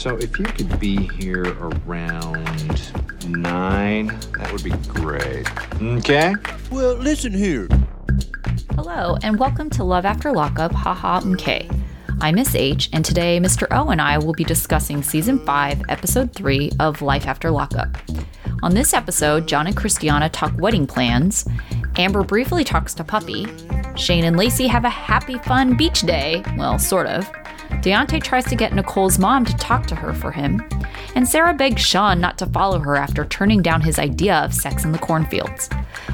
[0.00, 2.90] So if you could be here around
[3.28, 5.46] nine, that would be great.
[5.98, 6.34] Okay?
[6.70, 7.68] Well, listen here.
[8.76, 11.70] Hello, and welcome to Love After Lockup, haha MK.
[12.22, 13.66] I'm Miss H, and today Mr.
[13.72, 17.98] O and I will be discussing Season 5, Episode 3 of Life After Lockup.
[18.62, 21.46] On this episode, John and Christiana talk wedding plans,
[21.96, 23.46] Amber briefly talks to Puppy,
[23.96, 27.30] Shane and Lacey have a happy, fun beach day, well, sort of.
[27.82, 30.62] Deontay tries to get Nicole's mom to talk to her for him,
[31.14, 34.84] and Sarah begs Sean not to follow her after turning down his idea of sex
[34.84, 35.70] in the cornfields.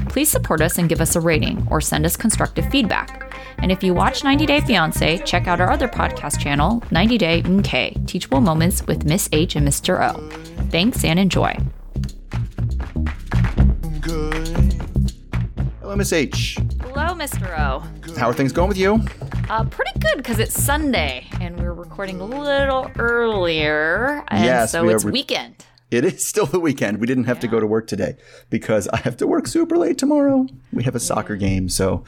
[0.07, 3.33] Please support us and give us a rating or send us constructive feedback.
[3.57, 7.41] And if you watch 90 Day Fiancé, check out our other podcast channel, 90 Day
[7.41, 10.01] MK, Teachable Moments with Miss H and Mr.
[10.01, 10.29] O.
[10.69, 11.57] Thanks and enjoy.
[15.81, 16.57] Hello, Miss H.
[17.17, 17.57] Mr.
[17.59, 17.83] O.
[18.15, 18.99] How are things going with you?
[19.49, 24.23] Uh, pretty good because it's Sunday and we're recording a little earlier.
[24.27, 25.65] And Yes, so we it's re- weekend.
[25.89, 26.99] It is still the weekend.
[26.99, 28.17] We didn't have to go to work today
[28.51, 30.45] because I have to work super late tomorrow.
[30.71, 32.03] We have a soccer game, so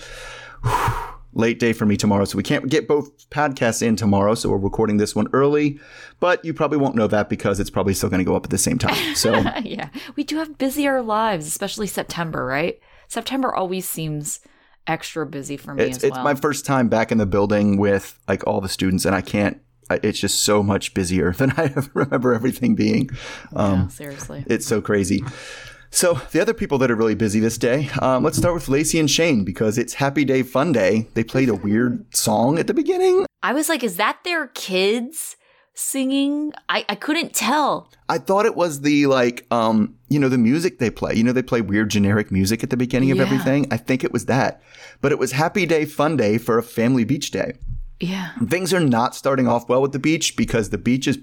[0.63, 0.93] whew,
[1.33, 2.25] late day for me tomorrow.
[2.25, 4.35] So we can't get both podcasts in tomorrow.
[4.35, 5.79] So we're recording this one early,
[6.19, 8.51] but you probably won't know that because it's probably still going to go up at
[8.51, 8.95] the same time.
[9.15, 9.33] So
[9.63, 12.79] yeah, we do have busier lives, especially September, right?
[13.07, 14.41] September always seems
[14.89, 16.23] extra busy for me it's as it's well.
[16.23, 19.61] my first time back in the building with like all the students, and I can't.
[19.89, 23.09] It's just so much busier than I remember everything being.
[23.55, 24.43] Um, Yeah, seriously.
[24.47, 25.23] It's so crazy.
[25.91, 28.99] So the other people that are really busy this day, um, let's start with Lacey
[28.99, 31.07] and Shane because it's Happy Day Fun Day.
[31.15, 33.25] They played a weird song at the beginning.
[33.41, 35.35] I was like, is that their kids
[35.79, 36.53] singing?
[36.67, 37.89] I, I couldn't tell.
[38.07, 41.15] I thought it was the like, um, you know, the music they play.
[41.15, 43.23] You know, they play weird generic music at the beginning of Yeah.
[43.23, 43.67] everything.
[43.71, 44.61] I think it was that,
[45.01, 47.53] but it was Happy Day Fun Day for a family beach day.
[47.99, 48.31] Yeah.
[48.47, 51.17] Things are not starting off well with the beach because the beach is,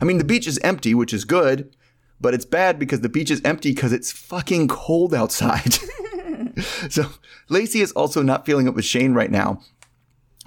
[0.00, 1.74] I mean, the beach is empty, which is good,
[2.20, 5.74] but it's bad because the beach is empty because it's fucking cold outside.
[6.88, 7.06] so
[7.48, 9.60] Lacey is also not feeling it with Shane right now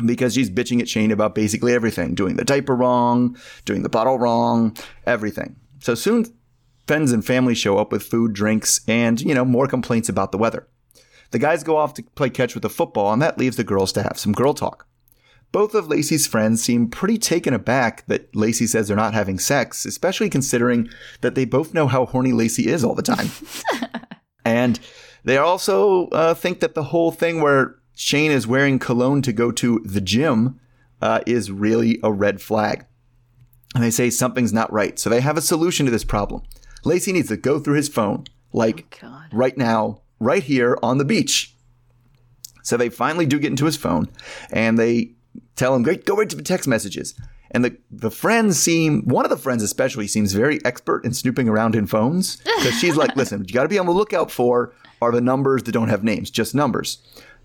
[0.03, 4.19] because she's bitching at Shane about basically everything doing the diaper wrong, doing the bottle
[4.19, 4.75] wrong,
[5.06, 5.56] everything.
[5.79, 6.25] So soon
[6.88, 10.38] friends and family show up with food, drinks, and, you know, more complaints about the
[10.38, 10.67] weather.
[11.31, 13.91] The guys go off to play catch with the football, and that leaves the girls
[13.94, 14.88] to have some girl talk.
[15.51, 19.85] Both of Lacey's friends seem pretty taken aback that Lacey says they're not having sex,
[19.85, 20.89] especially considering
[21.22, 23.29] that they both know how horny Lacey is all the time.
[24.45, 24.79] and
[25.23, 29.51] they also uh, think that the whole thing where Shane is wearing cologne to go
[29.53, 30.59] to the gym
[31.01, 32.85] uh, is really a red flag.
[33.73, 35.00] And they say something's not right.
[35.00, 36.44] So they have a solution to this problem.
[36.84, 39.28] Lacey needs to go through his phone, like God.
[39.31, 41.53] right now, right here on the beach.
[42.63, 44.09] So they finally do get into his phone
[44.51, 45.11] and they
[45.55, 47.16] tell him, Great, go right to the text messages.
[47.51, 51.47] And the, the friends seem, one of the friends especially seems very expert in snooping
[51.47, 52.38] around in phones.
[52.38, 55.63] Because she's like, listen, you got to be on the lookout for are the numbers
[55.63, 56.97] that don't have names, just numbers.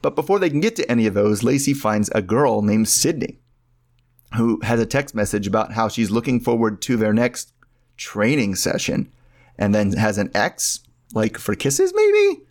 [0.03, 3.39] But before they can get to any of those, Lacey finds a girl named Sydney
[4.37, 7.53] who has a text message about how she's looking forward to their next
[7.97, 9.11] training session
[9.59, 10.81] and then has an X,
[11.13, 12.43] like for kisses, maybe?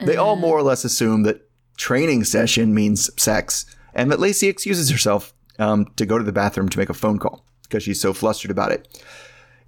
[0.00, 4.90] They all more or less assume that training session means sex and that Lacey excuses
[4.90, 8.12] herself um, to go to the bathroom to make a phone call because she's so
[8.12, 9.02] flustered about it.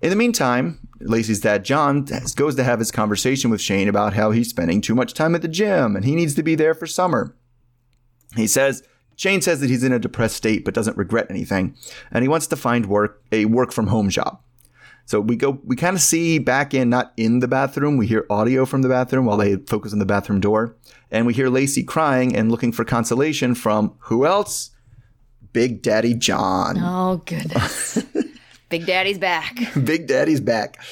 [0.00, 4.30] In the meantime, Lacey's dad, John, goes to have his conversation with Shane about how
[4.30, 6.86] he's spending too much time at the gym and he needs to be there for
[6.86, 7.36] summer.
[8.36, 8.82] He says,
[9.16, 11.74] Shane says that he's in a depressed state but doesn't regret anything,
[12.12, 14.40] and he wants to find work, a work from home job.
[15.06, 17.96] So we go, we kind of see back in, not in the bathroom.
[17.96, 20.76] We hear audio from the bathroom while they focus on the bathroom door.
[21.10, 24.70] And we hear Lacey crying and looking for consolation from who else?
[25.54, 26.76] Big Daddy John.
[26.78, 28.04] Oh, goodness.
[28.68, 29.58] Big Daddy's back.
[29.84, 30.82] Big Daddy's back.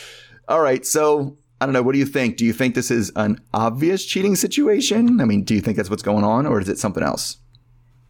[0.48, 0.84] All right.
[0.87, 1.82] So I don't know.
[1.82, 2.37] What do you think?
[2.37, 5.20] Do you think this is an obvious cheating situation?
[5.20, 7.38] I mean, do you think that's what's going on or is it something else?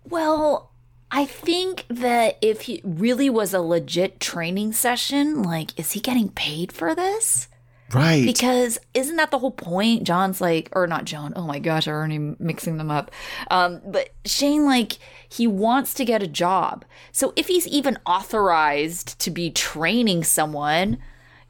[0.05, 0.73] Well,
[1.11, 6.29] I think that if he really was a legit training session, like, is he getting
[6.31, 7.49] paid for this?
[7.95, 8.25] Right.
[8.25, 10.03] Because isn't that the whole point?
[10.05, 11.33] John's like, or not John.
[11.37, 13.13] Oh my gosh, I'm already mixing them up.
[13.51, 14.99] Um, but Shane, like,
[15.29, 16.85] he wants to get a job.
[17.13, 20.99] So if he's even authorized to be training someone,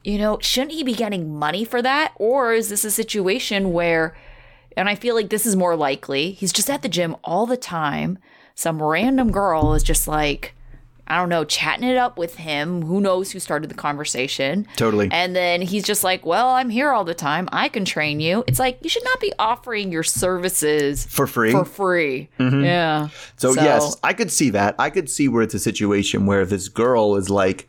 [0.04, 2.12] you know, shouldn't he be getting money for that?
[2.16, 4.14] Or is this a situation where,
[4.76, 7.56] and I feel like this is more likely, he's just at the gym all the
[7.56, 8.18] time.
[8.54, 10.54] Some random girl is just like,
[11.08, 12.82] I don't know, chatting it up with him.
[12.82, 14.66] Who knows who started the conversation?
[14.76, 15.08] Totally.
[15.12, 17.48] And then he's just like, Well, I'm here all the time.
[17.52, 18.42] I can train you.
[18.46, 21.52] It's like, you should not be offering your services For free?
[21.52, 22.28] For free.
[22.38, 22.64] Mm-hmm.
[22.64, 23.08] Yeah.
[23.36, 24.74] So, yes, I could see that.
[24.78, 27.68] I could see where it's a situation where this girl is like,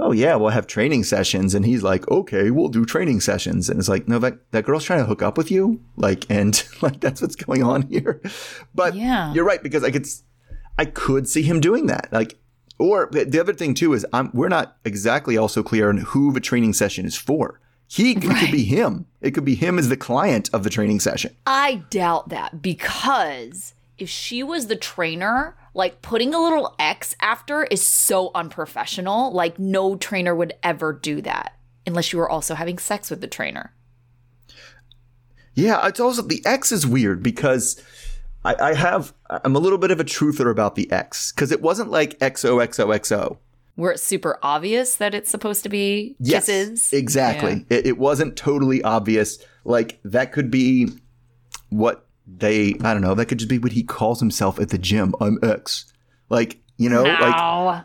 [0.00, 1.54] oh yeah, we'll have training sessions.
[1.54, 3.68] And he's like, okay, we'll do training sessions.
[3.68, 5.80] And it's like, no, that, that girl's trying to hook up with you.
[5.96, 8.20] Like, and like, that's what's going on here.
[8.74, 9.32] But Yeah.
[9.34, 10.06] you're right, because I could,
[10.78, 12.08] I could see him doing that.
[12.12, 12.38] Like,
[12.78, 16.40] or the other thing too is I'm, we're not exactly also clear on who the
[16.40, 17.60] training session is for.
[17.86, 19.06] He it could be him.
[19.20, 21.34] It could be him as the client of the training session.
[21.46, 27.64] I doubt that because if she was the trainer, like putting a little X after
[27.64, 29.32] is so unprofessional.
[29.32, 33.28] Like, no trainer would ever do that unless you were also having sex with the
[33.28, 33.72] trainer.
[35.54, 37.82] Yeah, it's also the X is weird because
[38.48, 41.60] I, I have I'm a little bit of a truther about the X because it
[41.60, 43.36] wasn't like XOXOXO.
[43.74, 46.92] Where it's super obvious that it's supposed to be Yes, kisses.
[46.92, 47.64] exactly.
[47.68, 49.38] It, it wasn't totally obvious.
[49.64, 50.88] Like that could be
[51.68, 53.14] what they I don't know.
[53.14, 55.14] That could just be what he calls himself at the gym.
[55.20, 55.92] I'm X.
[56.28, 57.84] Like you know, like Ow.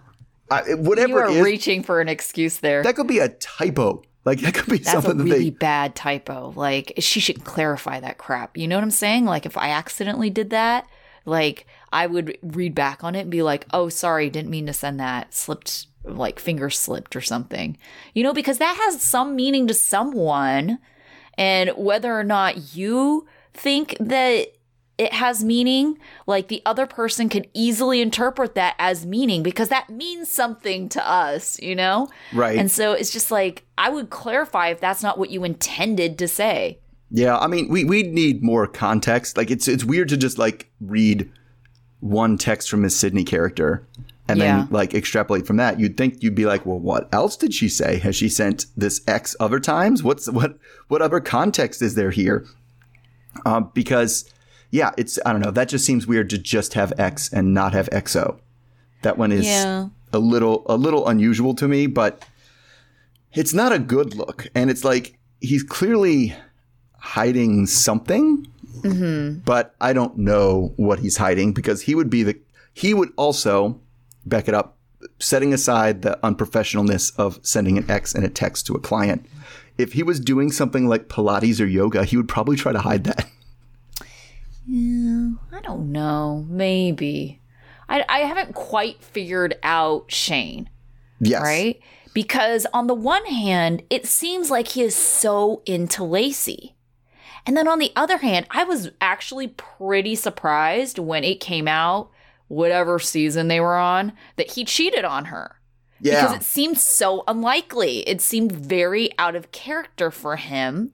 [0.51, 2.83] I, you are it reaching for an excuse there.
[2.83, 4.04] that could be a typo.
[4.25, 5.50] Like that could be That's a something that really they.
[5.50, 6.54] bad typo.
[6.56, 8.58] Like she should clarify that crap.
[8.58, 9.25] You know what I'm saying?
[9.25, 10.88] Like if I accidentally did that,
[11.25, 14.74] like I would read back on it and be like, "Oh, sorry, didn't mean to
[14.74, 15.34] send that.
[15.34, 17.78] Slipped like finger slipped or something."
[18.14, 20.80] You know, because that has some meaning to someone
[21.38, 24.48] and whether or not you think that
[24.98, 25.98] it has meaning,
[26.28, 31.07] like the other person can easily interpret that as meaning because that means something to
[31.07, 32.10] us, you know?
[32.31, 32.57] Right.
[32.60, 36.28] And so it's just like I would clarify if that's not what you intended to
[36.28, 36.78] say.
[37.10, 39.36] Yeah, I mean, we we need more context.
[39.38, 41.31] Like it's it's weird to just like read
[42.00, 43.88] one text from his Sydney character
[44.28, 44.57] and Yeah.
[44.57, 45.80] then like extrapolate from that.
[45.80, 47.98] You'd think you'd be like, well, what else did she say?
[48.00, 50.04] Has she sent this X other times?
[50.04, 50.57] What's what
[50.88, 52.46] what other context is there here?
[53.46, 54.30] Um, because
[54.74, 55.52] yeah, it's I don't know.
[55.52, 58.40] That just seems weird to just have X and not have XO.
[59.04, 59.90] That one is Yeah.
[60.12, 62.25] a little a little unusual to me, but
[63.34, 64.48] it's not a good look.
[64.56, 66.36] And it's like he's clearly
[66.98, 68.48] hiding something,
[68.81, 69.42] mm-hmm.
[69.46, 72.40] but I don't know what he's hiding because he would be the
[72.74, 73.80] he would also
[74.25, 74.75] back it up,
[75.20, 79.28] setting aside the unprofessionalness of sending an X and a text to a client.
[79.78, 83.04] If he was doing something like Pilates or yoga, he would probably try to hide
[83.04, 83.28] that.
[84.69, 86.45] I don't know.
[86.50, 87.42] Maybe.
[87.89, 90.69] I, I haven't quite figured out Shane,
[91.19, 91.42] Yes.
[91.42, 91.80] right?
[92.13, 96.75] Because on the one hand, it seems like he is so into Lacey.
[97.45, 102.10] And then on the other hand, I was actually pretty surprised when it came out,
[102.48, 105.57] whatever season they were on, that he cheated on her.
[106.00, 106.21] Yeah.
[106.21, 108.00] because it seemed so unlikely.
[108.07, 110.92] It seemed very out of character for him.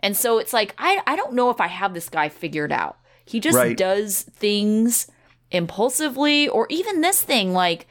[0.00, 2.98] And so it's like, I, I don't know if I have this guy figured out.
[3.24, 3.76] He just Right.
[3.76, 5.06] does things
[5.50, 7.86] impulsively, or even this thing, like,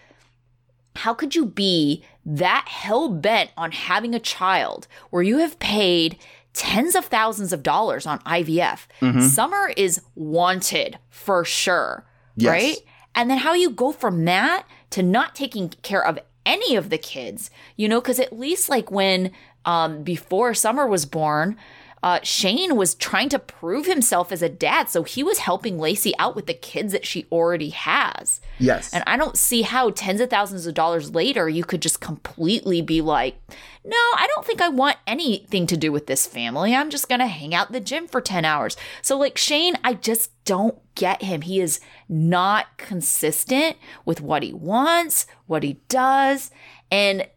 [0.98, 6.18] how could you be that hell bent on having a child where you have paid
[6.54, 8.88] tens of thousands of dollars on IVF?
[9.30, 12.06] Summer is wanted for sure,
[12.36, 12.50] Yes.
[12.50, 12.78] right?
[13.16, 16.98] And then how you go from that to not taking care of any of the
[16.98, 19.32] kids, you know, because at least like when
[19.64, 21.56] um, before Summer was born,
[22.04, 24.90] uh, Shane was trying to prove himself as a dad.
[24.90, 28.42] So he was helping Lacey out with the kids that she already has.
[28.58, 28.92] Yes.
[28.94, 32.82] And I don't see how tens of thousands of dollars later you could just completely
[32.82, 33.36] be like,
[33.84, 36.76] no, I don't think I want anything to do with this family.
[36.76, 38.78] I'm just going to hang out at the gym for 10 hours.
[39.02, 41.42] So, like, Shane, I just don't get him.
[41.42, 46.52] He is not consistent with what he wants, what he does.
[46.92, 47.28] And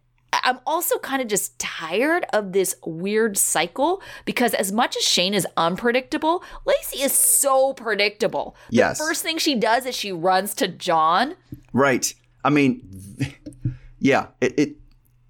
[0.43, 5.35] I'm also kind of just tired of this weird cycle because as much as Shane
[5.35, 8.57] is unpredictable, Lacey is so predictable.
[8.71, 8.99] The Yes.
[8.99, 11.35] first thing she does is she runs to John.
[11.73, 12.13] Right.
[12.45, 12.83] I mean,
[13.99, 14.77] yeah, it, it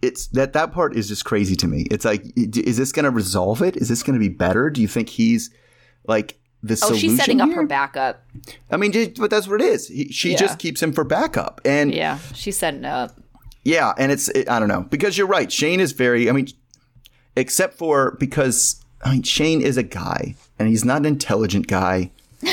[0.02, 1.86] it's that that part is just crazy to me.
[1.90, 3.76] It's like, is this going to resolve it?
[3.76, 4.68] Is this going to be better?
[4.70, 5.50] Do you think he's
[6.06, 8.22] like the Oh, she's setting up her backup.
[8.70, 9.88] I mean, but that's what it is.
[9.88, 10.36] He, she Yeah.
[10.38, 13.18] just keeps him for backup, and yeah, Yeah, she's setting up.
[13.98, 15.50] And it's it, I don't know because you're right.
[15.50, 16.28] Shane is very.
[16.28, 16.48] I mean,
[17.36, 22.10] except for because I mean Shane is a guy and he's not an intelligent guy.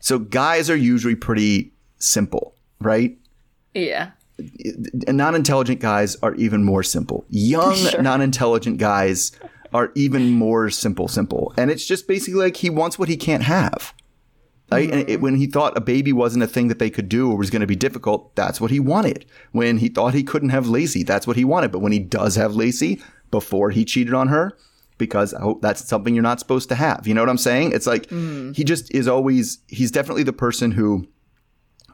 [0.00, 3.16] so guys are usually pretty simple, right?
[3.74, 4.10] Yeah.
[5.08, 7.24] non-intelligent guys are even more simple.
[7.30, 8.02] Young Sure.
[8.02, 9.32] non-intelligent guys
[9.72, 11.52] are even more simple simple.
[11.56, 13.92] And it's just basically like he wants what he can't have.
[14.74, 14.90] Right?
[14.90, 15.22] And it, mm-hmm.
[15.22, 17.60] when he thought a baby wasn't a thing that they could do or was going
[17.60, 19.24] to be difficult, that's what he wanted.
[19.52, 21.72] When he thought he couldn't have Lacey, that's what he wanted.
[21.72, 23.00] But when he does have Lacey,
[23.30, 24.56] before he cheated on her,
[24.96, 27.06] because oh, that's something you're not supposed to have.
[27.06, 27.72] You know what I'm saying?
[27.72, 28.54] It's like mm.
[28.54, 31.08] he just is always, he's definitely the person who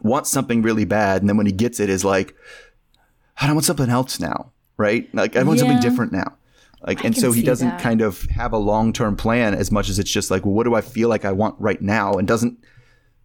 [0.03, 1.23] wants something really bad.
[1.23, 2.35] And then when he gets it, is like,
[3.41, 4.53] I don't want something else now.
[4.81, 5.15] right?
[5.15, 6.37] Like I want something different now.
[6.87, 7.81] Like, I and so he doesn't that.
[7.81, 10.65] kind of have a long term plan as much as it's just like, well, what
[10.65, 12.59] do I feel like I want right now, and doesn't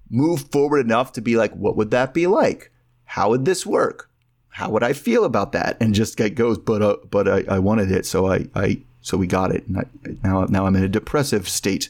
[0.10, 2.72] move forward enough to be like, what would that be like?
[3.06, 4.10] How would this work?
[4.50, 5.78] How would I feel about that?
[5.82, 9.18] And just like goes, but uh, but I, I wanted it, so I, I so
[9.18, 9.68] we got it.
[9.68, 9.86] And I,
[10.24, 11.90] now now I'm in a depressive state.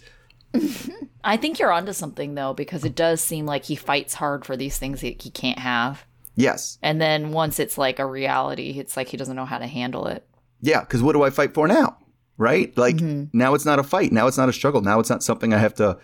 [1.24, 4.56] I think you're onto something though, because it does seem like he fights hard for
[4.56, 6.06] these things that he can't have.
[6.38, 9.68] Yes, And then once it's like a reality, it's like he doesn't know how to
[9.68, 10.28] handle it.
[10.62, 10.82] Yeah.
[10.82, 11.98] Because what do I fight for now?
[12.38, 12.76] Right?
[12.78, 13.38] Like mm-hmm.
[13.38, 14.12] now it's not a fight.
[14.12, 14.82] Now it's not a struggle.
[14.82, 15.98] Now it's not something I have to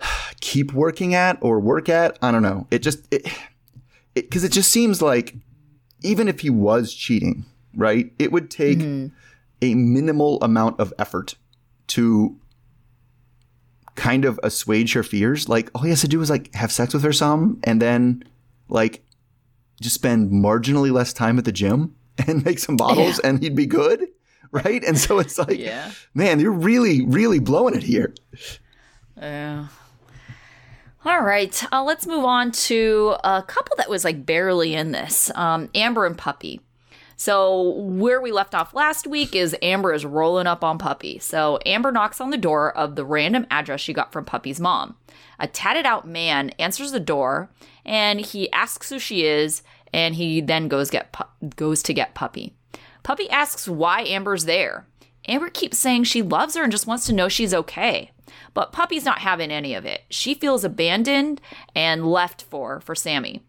[0.40, 2.18] keep working at or work at.
[2.22, 2.66] I don't know.
[2.70, 3.26] It just it
[4.14, 5.34] because it, just seems like
[6.02, 8.12] even if he was cheating, right?
[8.18, 9.14] It would take mm-hmm.
[9.62, 11.36] a minimal amount of effort
[11.88, 12.38] to
[13.94, 15.48] kind of assuage her fears.
[15.48, 18.24] Like all he has to do is like have sex with her some and then
[18.68, 19.04] like
[19.80, 21.94] just spend marginally less time at the gym
[22.26, 24.06] and make some bottles and he'd be good.
[24.50, 24.84] Right.
[24.84, 25.90] And so it's like, Yeah.
[26.14, 28.14] man, you're really, really blowing it here.
[29.16, 29.66] Yeah.
[31.06, 35.30] All right, uh, let's move on to a couple that was like barely in this
[35.34, 36.62] um, Amber and Puppy.
[37.16, 41.18] So, where we left off last week is Amber is rolling up on Puppy.
[41.18, 44.96] So, Amber knocks on the door of the random address she got from Puppy's mom.
[45.38, 47.50] A tatted out man answers the door
[47.84, 49.62] and he asks who she is,
[49.94, 52.52] and he then goes get pu- goes to get Puppy.
[53.04, 54.86] Puppy asks why Amber's there.
[55.28, 58.10] Amber keeps saying she loves her and just wants to know she's okay.
[58.54, 60.02] But Puppy's not having any of it.
[60.10, 61.40] She feels abandoned
[61.76, 63.42] and left for for Sammy.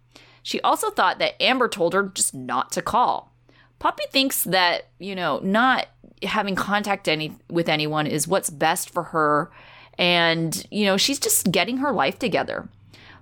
[0.44, 3.34] She also thought that Amber told her just not to call.
[3.80, 5.88] Puppy thinks that, you know, not
[6.22, 9.52] having contact any with anyone is what's best for her
[9.98, 12.70] and, you know, she's just getting her life together.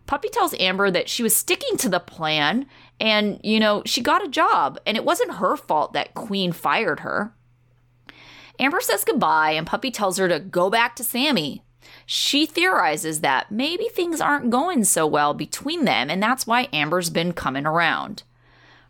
[0.06, 2.66] Puppy tells Amber that she was sticking to the plan
[3.04, 7.02] and, you know, she got a job and it wasn't her fault that Queen fired
[7.02, 7.34] her.
[8.58, 11.64] Amber says goodbye, and Puppy tells her to go back to Sammy.
[12.06, 17.10] She theorizes that maybe things aren't going so well between them, and that's why Amber's
[17.10, 18.24] been coming around.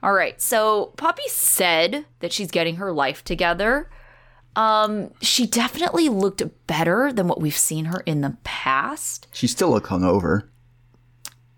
[0.03, 3.89] All right, so Puppy said that she's getting her life together.
[4.55, 9.27] Um, she definitely looked better than what we've seen her in the past.
[9.31, 10.49] She's still look hungover.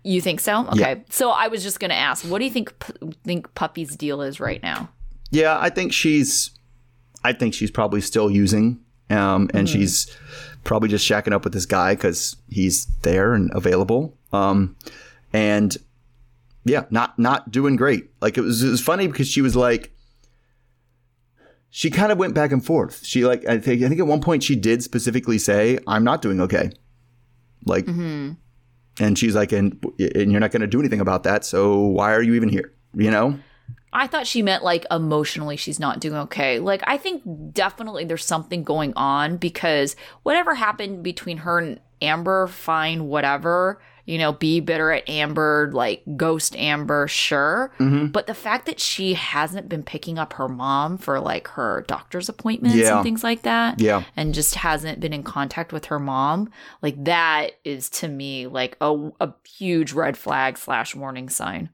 [0.06, 0.68] You think so?
[0.68, 0.78] Okay.
[0.78, 0.94] Yeah.
[1.10, 4.22] So I was just going to ask, what do you think P- think Puppy's deal
[4.22, 4.88] is right now?
[5.32, 6.50] Yeah, I think she's,
[7.24, 8.78] I think she's probably still using,
[9.10, 10.06] um, and she's
[10.62, 14.16] probably just shacking up with this guy because he's there and available.
[14.32, 14.76] Um,
[15.32, 15.76] and
[16.64, 18.08] yeah, not not doing great.
[18.20, 19.92] Like it was, it was funny because she was like,
[21.70, 23.04] she kind of went back and forth.
[23.04, 26.22] She like, I think, I think at one point she did specifically say, "I'm not
[26.22, 26.70] doing okay,"
[27.64, 27.86] like,
[28.98, 31.44] and she's like, and and you're not going to do anything about that.
[31.44, 32.72] So why are you even here?
[32.94, 33.38] You know?
[33.92, 36.58] I thought she meant like emotionally she's not doing okay.
[36.58, 37.22] Like I think
[37.54, 43.80] definitely there's something going on because whatever happened between her and Amber, fine, whatever.
[44.06, 47.72] You know, be bitter at Amber, like ghost Amber, sure.
[47.78, 52.28] But the fact that she hasn't been picking up her mom for like her doctor's
[52.28, 52.94] appointments Yeah.
[52.94, 54.04] and things like that, Yeah.
[54.16, 56.50] and just hasn't been in contact with her mom,
[56.82, 61.70] like that is to me like a, a huge red flag slash warning sign.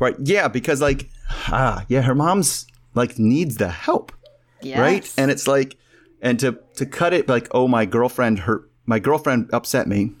[0.00, 0.16] Right.
[0.18, 1.08] Yeah, because like
[1.48, 4.10] ah, yeah, her mom's like needs the help.
[4.64, 5.08] Right?
[5.16, 5.76] And it's like
[6.20, 10.14] and to to cut it like, oh my girlfriend hurt my girlfriend upset me.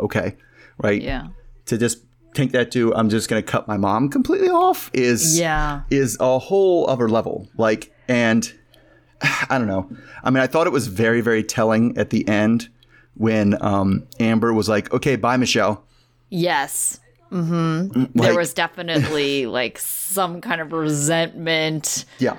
[0.00, 0.36] Okay.
[0.78, 1.00] Right?
[1.02, 1.28] yeah.
[1.66, 1.98] To just
[2.34, 5.82] take that to I'm just gonna cut my mom completely off is Yeah.
[5.90, 7.48] is a whole other level.
[7.56, 8.52] Like and
[9.50, 9.90] I don't know.
[10.22, 12.68] I mean I thought it was very, very telling at the end
[13.14, 15.84] when um Amber was like, Okay, bye Michelle.
[16.28, 17.00] Yes.
[17.32, 18.04] Mm-hmm.
[18.20, 22.36] there was definitely like some kind of resentment, Yeah.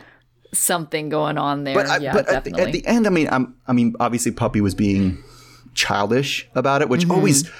[0.54, 1.76] something going on there.
[1.76, 4.32] But, I, yeah, but at the, at the end, I mean, I'm, I mean, obviously,
[4.32, 5.22] Puppy was being
[5.74, 7.12] childish about it, which Mm-hmm.
[7.12, 7.52] always,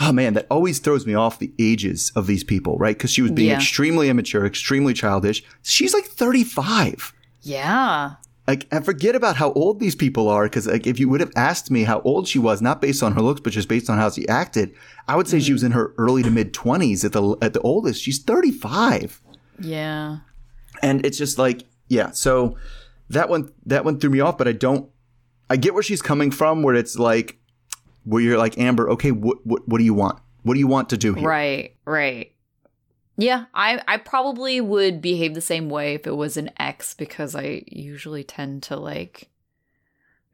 [0.00, 2.96] oh man, that always throws me off the ages of these people, right?
[2.96, 3.56] Because she was being Yeah.
[3.56, 5.42] extremely immature, extremely childish.
[5.62, 7.12] She's like 35.
[7.42, 8.14] yeah.
[8.48, 10.44] Like, and forget about how old these people are.
[10.44, 13.12] Because like, if you would have asked me how old she was, not based on
[13.12, 14.74] her looks, but just based on how she acted,
[15.06, 15.54] I would say she mm.
[15.54, 18.02] was in her early to mid 20s at the at the oldest.
[18.02, 19.20] She's 35
[19.60, 20.18] Yeah.
[20.82, 22.56] and it's just like yeah so
[23.10, 24.88] that one that one threw me off but i don't
[25.50, 27.38] i get where she's coming from where it's like
[28.04, 30.90] where you're like amber okay what what, what do you want what do you want
[30.90, 31.76] to do here Right.
[31.84, 32.32] Right.
[33.18, 37.36] Yeah, I I probably would behave the same way if it was an ex because
[37.36, 39.28] I usually tend to like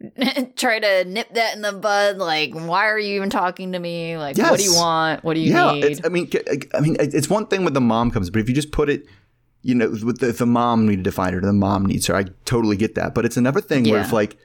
[0.57, 2.19] try to nip that in the bud.
[2.19, 4.17] Like, why are you even talking to me?
[4.17, 5.25] Like, what do you want?
[5.25, 5.85] What do you yeah need?
[5.85, 6.31] it's, i mean
[6.73, 9.05] i mean it's one thing when the mom comes but if you just put it
[9.63, 12.15] you know, with the, the mom needed to find her, the mom needs her.
[12.15, 13.13] I totally get that.
[13.13, 14.07] But it's another thing where Yeah.
[14.07, 14.37] if like,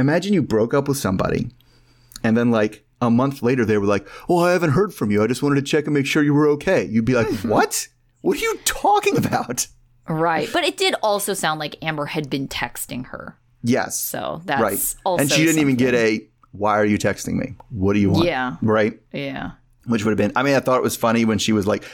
[0.00, 1.52] imagine you broke up with somebody
[2.22, 5.22] and then like a month later they were like, oh, I haven't heard from you.
[5.22, 6.84] I just wanted to check and make sure you were okay.
[6.84, 7.48] You'd be like, mm-hmm.
[7.48, 7.88] what?
[8.22, 9.66] What are you talking about?
[10.08, 10.48] Right.
[10.52, 13.38] But it did also sound like Amber had been texting her.
[13.62, 14.00] Yes.
[14.00, 14.94] So that's right.
[15.04, 17.54] also and she didn't even get a, why are you texting me?
[17.70, 18.26] What do you want?
[18.26, 18.56] Yeah.
[18.62, 18.98] Right.
[19.12, 19.52] Yeah.
[19.86, 20.32] which would have been.
[20.36, 21.84] I mean, I thought it was funny when she was like,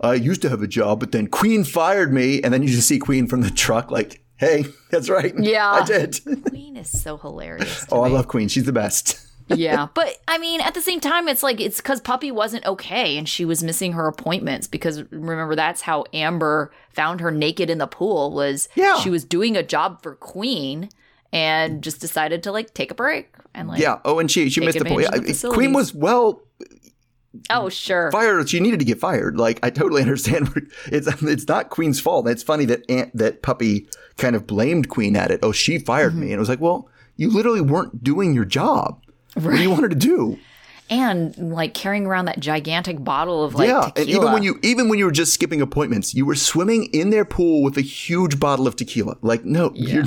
[0.00, 2.88] "I used to have a job, but then Queen fired me," and then you just
[2.88, 5.70] see Queen from the truck, like, "Hey, that's right, Yeah.
[5.70, 7.86] I did." Queen is so hilarious.
[7.92, 9.25] oh, I love Queen; she's the best.
[9.48, 9.88] Yeah.
[9.94, 13.28] But I mean, at the same time, it's like it's because Puppy wasn't okay and
[13.28, 17.86] she was missing her appointments because remember, that's how Amber found her naked in the
[17.86, 18.98] pool was Yeah.
[19.00, 20.88] she was doing a job for Queen
[21.32, 23.98] and just decided to like take a break and like, Yeah.
[24.04, 25.04] Oh, and she she missed the point.
[25.06, 25.56] advantage of the I- facilities.
[25.58, 26.42] Queen was well
[27.50, 28.10] oh, sure.
[28.12, 28.48] fired.
[28.48, 29.36] She needed to get fired.
[29.38, 30.48] Like I totally understand.
[30.86, 32.26] It's it's not Queen's fault.
[32.28, 35.40] It's funny that Aunt, that puppy kind of blamed Queen at it.
[35.42, 36.20] Oh, she fired Mm-hmm.
[36.20, 39.02] me, and it was like, well, you literally weren't doing your job.
[39.36, 40.38] What do you want her to do?
[40.88, 44.00] And like carrying around that gigantic bottle of like yeah, tequila.
[44.00, 47.10] and even when you even when you were just skipping appointments, you were swimming in
[47.10, 49.16] their pool with a huge bottle of tequila.
[49.20, 50.04] Like, no, you're,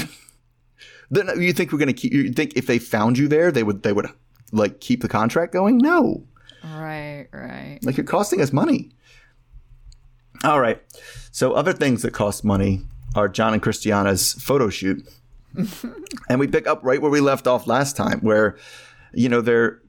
[1.12, 2.14] then you think we're gonna keep?
[2.14, 4.08] You think if they found you there, they would they would
[4.54, 5.78] like keep the contract going?
[5.80, 6.24] No,
[6.64, 7.80] Right, right.
[7.84, 8.90] like you're costing us money.
[10.46, 10.82] All right,
[11.32, 12.84] so other things that cost money
[13.16, 15.06] are John and Christiana's photo shoot,
[16.30, 18.58] and we pick up right where we left off last time, where
[19.14, 19.80] you know they're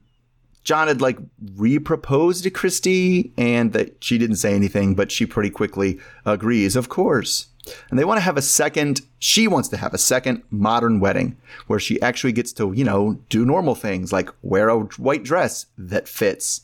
[0.63, 1.17] John had like
[1.55, 6.87] re-proposed to Christy and that she didn't say anything, but she pretty quickly agrees, of
[6.87, 7.47] course.
[7.89, 11.37] And they want to have a second, she wants to have a second modern wedding
[11.67, 15.65] where she actually gets to, you know, do normal things like wear a white dress
[15.77, 16.61] that fits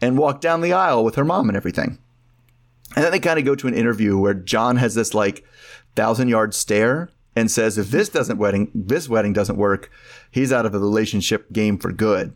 [0.00, 1.98] and walk down the aisle with her mom and everything.
[2.94, 5.44] And then they kind of go to an interview where John has this like
[5.94, 8.18] thousand yard stare and says if this mm-hmm.
[8.18, 9.90] doesn't wedding this wedding doesn't work,
[10.30, 12.34] he's out of the relationship game for good.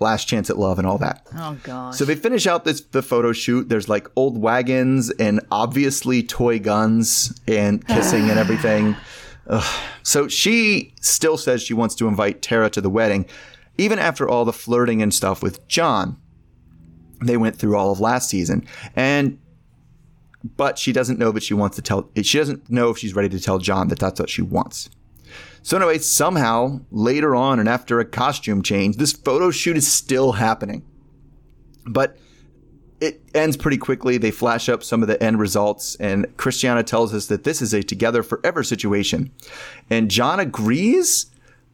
[0.00, 1.26] Last chance at love and all that.
[1.36, 1.96] Oh gosh.
[1.96, 3.68] So they finish out this the photo shoot.
[3.68, 8.96] There's like old wagons and obviously toy guns and kissing and everything.
[9.48, 9.80] Ugh.
[10.02, 13.26] So she still says she wants to invite Tara to the wedding,
[13.76, 16.16] even after all the flirting and stuff with John.
[17.24, 18.66] They went through all of last season,
[18.96, 19.38] and
[20.44, 22.10] but she doesn't know that she wants to tell.
[22.20, 24.90] She doesn't know if she's ready to tell John that that's what she wants.
[25.62, 30.32] So anyway, somehow later on and after a costume change, this photo shoot is still
[30.32, 30.84] happening.
[31.86, 32.16] But
[33.00, 34.16] it ends pretty quickly.
[34.16, 37.74] They flash up some of the end results, and Christiana tells us that this is
[37.74, 39.32] a together forever situation.
[39.90, 41.26] And John agrees,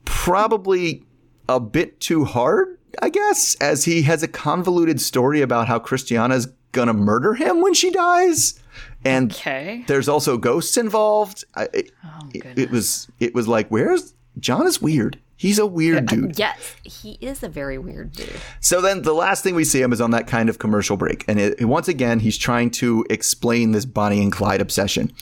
[0.07, 1.05] probably
[1.49, 6.49] a bit too hard, I guess, as he has a convoluted story about how Christiana's
[6.73, 8.61] gonna murder him when she dies.
[9.05, 9.85] And okay.
[9.87, 11.45] there's also ghosts involved.
[11.55, 15.19] I, it, Oh, it, it was it was like, where's John is weird.
[15.37, 16.37] He's a weird dude.
[16.37, 18.29] Yes, he is a very weird dude.
[18.59, 21.25] So then the last thing we see him is on that kind of commercial break.
[21.29, 25.13] And it, once again, he's trying to explain this Bonnie and Clyde obsession.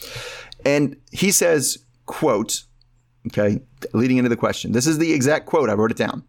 [0.64, 2.64] And he says, quote,
[3.26, 3.60] okay,
[3.92, 4.72] leading into the question.
[4.72, 5.68] This is the exact quote.
[5.68, 6.24] I wrote it down.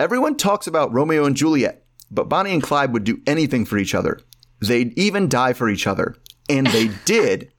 [0.00, 3.94] Everyone talks about Romeo and Juliet, but Bonnie and Clyde would do anything for each
[3.94, 4.20] other.
[4.60, 6.16] They'd even die for each other.
[6.48, 7.52] And they did.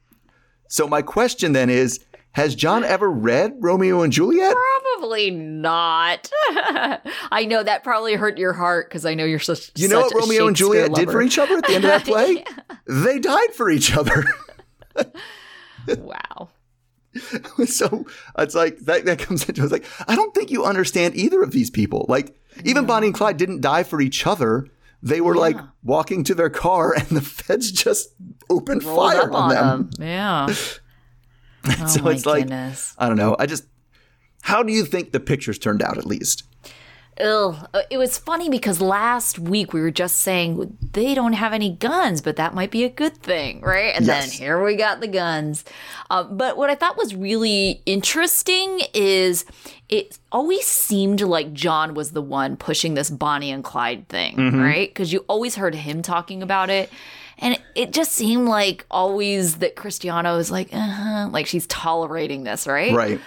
[0.68, 2.00] So my question then is,
[2.34, 4.56] has John ever read Romeo and Juliet?
[4.56, 6.30] Probably not.
[6.52, 9.72] I know that probably hurt your heart because I know you're such.
[9.76, 11.90] You know such what Romeo and Juliet did for each other at the end of
[11.90, 12.44] that play?
[12.86, 14.26] They died for each other.
[15.98, 16.50] Wow.
[17.66, 18.06] so
[18.38, 21.52] it's like that, that comes into it's like, I don't think you understand either of
[21.52, 22.06] these people.
[22.08, 24.68] Like, even Bonnie and Clyde didn't die for each other.
[25.02, 28.10] They were like walking to their car and the feds just
[28.50, 29.90] opened Rolled fire on, them.
[29.98, 30.08] him.
[30.08, 30.48] Yeah.
[31.82, 32.96] Oh so my it's like, goodness.
[32.98, 33.36] I don't know.
[33.38, 33.66] I just,
[34.44, 36.44] how do you think the pictures turned out at least?
[37.20, 37.68] Ugh.
[37.74, 41.70] Uh, It was funny because last week we were just saying they don't have any
[41.72, 43.94] guns, but that might be a good thing, right?
[43.96, 44.30] And Yes.
[44.32, 45.66] then here we got the guns.
[46.10, 49.46] Uh, but what I thought was really interesting is
[49.90, 54.62] it always seemed like John was the one pushing this Bonnie and Clyde thing, Mm-hmm.
[54.62, 54.90] right?
[54.90, 56.90] Because you always heard him talking about it.
[57.42, 61.66] And it- it just seemed like always that Christiana is like, uh huh, like she's
[61.68, 62.94] tolerating this, right?
[62.94, 63.20] Right.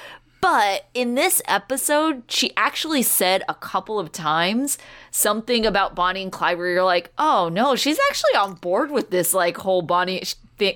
[0.43, 4.77] But in this episode, she actually said a couple of times
[5.13, 9.11] something about Bonnie and Clyde where you're like, oh no, she's actually on board with
[9.11, 10.25] this like whole Bonnie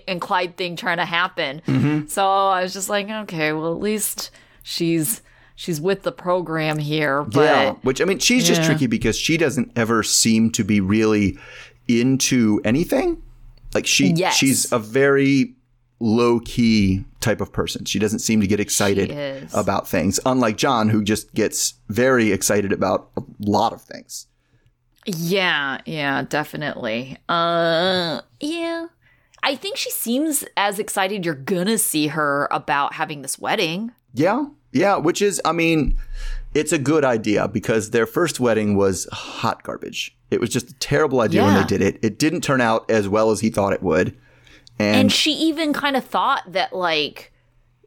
[0.06, 1.62] and Clyde thing trying to happen.
[1.66, 2.06] Mm-hmm.
[2.06, 4.30] So I was just like, okay, well at least
[4.62, 5.20] she's
[5.56, 7.24] she's with the program here.
[7.24, 7.72] But yeah.
[7.82, 11.38] Which, I mean, she's just tricky because she doesn't ever seem to be really
[11.88, 13.20] into anything.
[13.74, 14.36] Like she, Yes.
[14.36, 15.55] she's a very
[15.98, 17.84] low key type of person.
[17.84, 22.72] She doesn't seem to get excited about things, unlike John, who just gets very excited
[22.72, 24.26] about a lot of things.
[25.06, 27.16] Yeah, yeah, definitely.
[27.28, 28.86] Uh yeah.
[29.42, 33.92] I think she seems as excited you're gonna see her about having this wedding.
[34.12, 35.96] Yeah, yeah, which is, I mean,
[36.54, 40.16] it's a good idea because their first wedding was hot garbage.
[40.30, 41.98] It was just a terrible idea when they did it.
[42.02, 44.16] It didn't turn out as well as he thought it would.
[44.78, 47.32] And, And she even kind of thought that like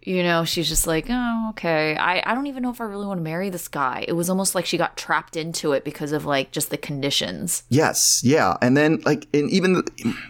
[0.02, 1.95] you know, she's just like, oh, okay.
[1.97, 4.06] I, I don't even know if I really want to marry this guy.
[4.08, 7.63] It was almost like she got trapped into it because of like just the conditions.
[7.69, 9.84] yes, yeah, and then like, and even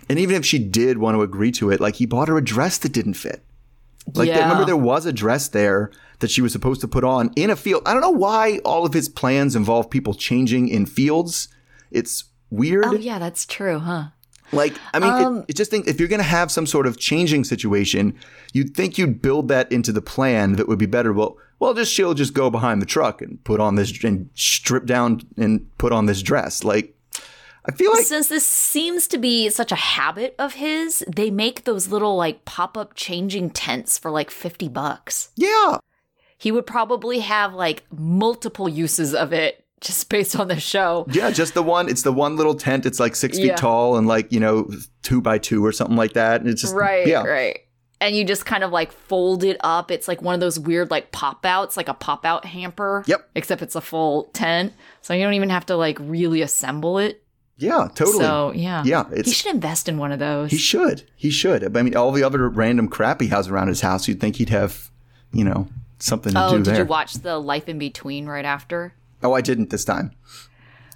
[0.09, 2.43] and even if she did want to agree to it, like he bought her a
[2.43, 3.43] dress that didn't fit.
[4.15, 4.39] Like, Yeah.
[4.41, 7.55] remember there was a dress there that she was supposed to put on in a
[7.55, 7.83] field.
[7.85, 11.47] I don't know why all of his plans involve people changing in fields.
[11.91, 12.85] It's weird.
[12.85, 14.05] Oh yeah, that's true, huh?
[14.51, 16.87] Like, I mean, Um, it, it just think if you're going to have some sort
[16.87, 18.15] of changing situation,
[18.53, 21.13] you'd think you'd build that into the plan that would be better.
[21.13, 24.85] Well, well, just she'll just go behind the truck and put on this and strip
[24.85, 26.63] down and put on this dress.
[26.63, 26.95] Like,
[27.65, 31.65] I feel like Since this seems to be such a habit of his, they make
[31.65, 35.29] those little like pop-up changing tents for like 50 bucks.
[35.35, 35.77] yeah,
[36.37, 41.05] He would probably have like multiple uses of it just based on the show.
[41.11, 41.89] yeah, just the one.
[41.89, 42.85] It's the one little tent.
[42.85, 43.55] It's like six feet Yeah.
[43.55, 44.69] tall and like you know
[45.03, 46.41] two by two or something like that.
[46.41, 47.59] And it's just Right, yeah, right.
[48.01, 49.91] And you just kind of like fold it up.
[49.91, 53.03] It's like one of those weird like pop outs, like a pop out hamper.
[53.07, 53.29] Yep.
[53.35, 54.73] Except it's a full tent.
[55.01, 57.21] So you don't even have to like really assemble it.
[57.57, 58.19] yeah, totally.
[58.19, 58.83] So yeah.
[58.85, 60.49] Yeah, He should invest in one of those.
[60.51, 61.75] he should he should.
[61.75, 64.49] I mean, all the other random crap he has around his house, you'd think he'd
[64.49, 64.89] have,
[65.33, 65.67] you know,
[65.99, 66.55] something to oh, do.
[66.55, 66.77] oh, did there.
[66.83, 68.93] you watch the Life in Between right after?
[69.23, 70.11] Oh, I didn't this time.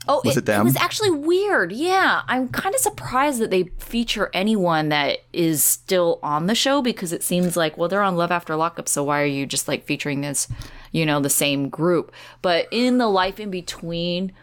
[0.06, 0.62] Oh, Was it them?
[0.62, 1.72] It was actually weird.
[1.72, 6.82] Yeah, I'm kind of surprised that they feature anyone that is still on the show
[6.82, 9.70] because it seems like, well, they're on Love After Lockup, so why are you just
[9.70, 10.50] like featuring this,
[10.92, 12.12] you know, the same group?
[12.42, 14.34] But in the life in between,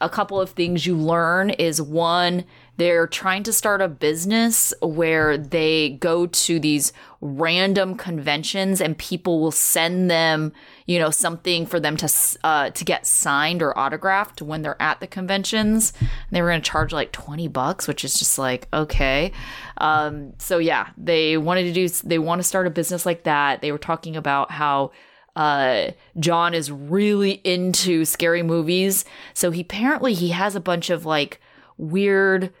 [0.00, 2.44] a couple of things you learn is one,
[2.80, 9.38] they're trying to start a business where they go to these random conventions and people
[9.38, 10.50] will send them,
[10.86, 12.10] you know, something for them to
[12.42, 15.92] uh, to get signed or autographed when they're at the conventions.
[16.00, 19.30] And they were going to charge like 20 bucks, which is just like, okay.
[19.76, 23.60] Um, so yeah, they wanted to do they want to start a business like that.
[23.60, 24.92] They were talking about how
[25.36, 29.04] uh John is really into scary movies.
[29.34, 31.42] So he apparently he has a bunch of like
[31.76, 32.54] weird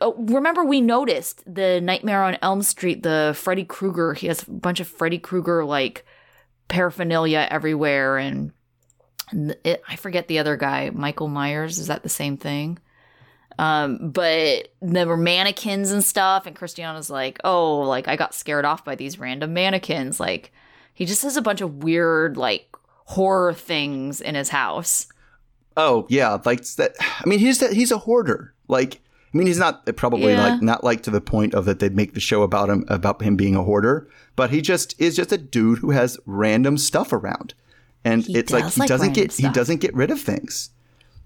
[0.00, 4.14] Oh, remember we noticed the Nightmare on Elm Street, the Freddy Krueger.
[4.14, 6.04] He has a bunch of Freddy Krueger like
[6.68, 8.52] paraphernalia everywhere, and,
[9.30, 11.78] and it, I forget the other guy, Michael Myers.
[11.78, 12.78] Is that the same thing?
[13.58, 18.64] Um, but there were mannequins and stuff, and Christiana's like, "Oh, like I got scared
[18.64, 20.52] off by these random mannequins." Like
[20.92, 25.06] he just has a bunch of weird like horror things in his house.
[25.76, 26.94] Oh yeah, like that.
[27.00, 28.54] I mean, he's that he's a hoarder.
[28.66, 29.00] Like,
[29.34, 30.42] I mean, he's not probably Yeah.
[30.48, 33.20] like not like to the point of that they'd make the show about him about
[33.20, 37.12] him being a hoarder, but he just is just a dude who has random stuff
[37.12, 37.52] around,
[38.04, 40.70] and He it's like he like doesn't get he doesn't get rid of things.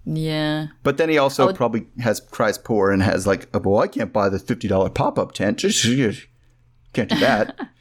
[0.07, 0.69] Yeah.
[0.83, 1.53] But then he also Oh.
[1.53, 4.89] probably has cries poor and has like, oh, well, I can't buy the fifty dollar
[4.89, 5.59] pop up tent.
[5.59, 5.83] Just
[6.95, 7.69] can't do that.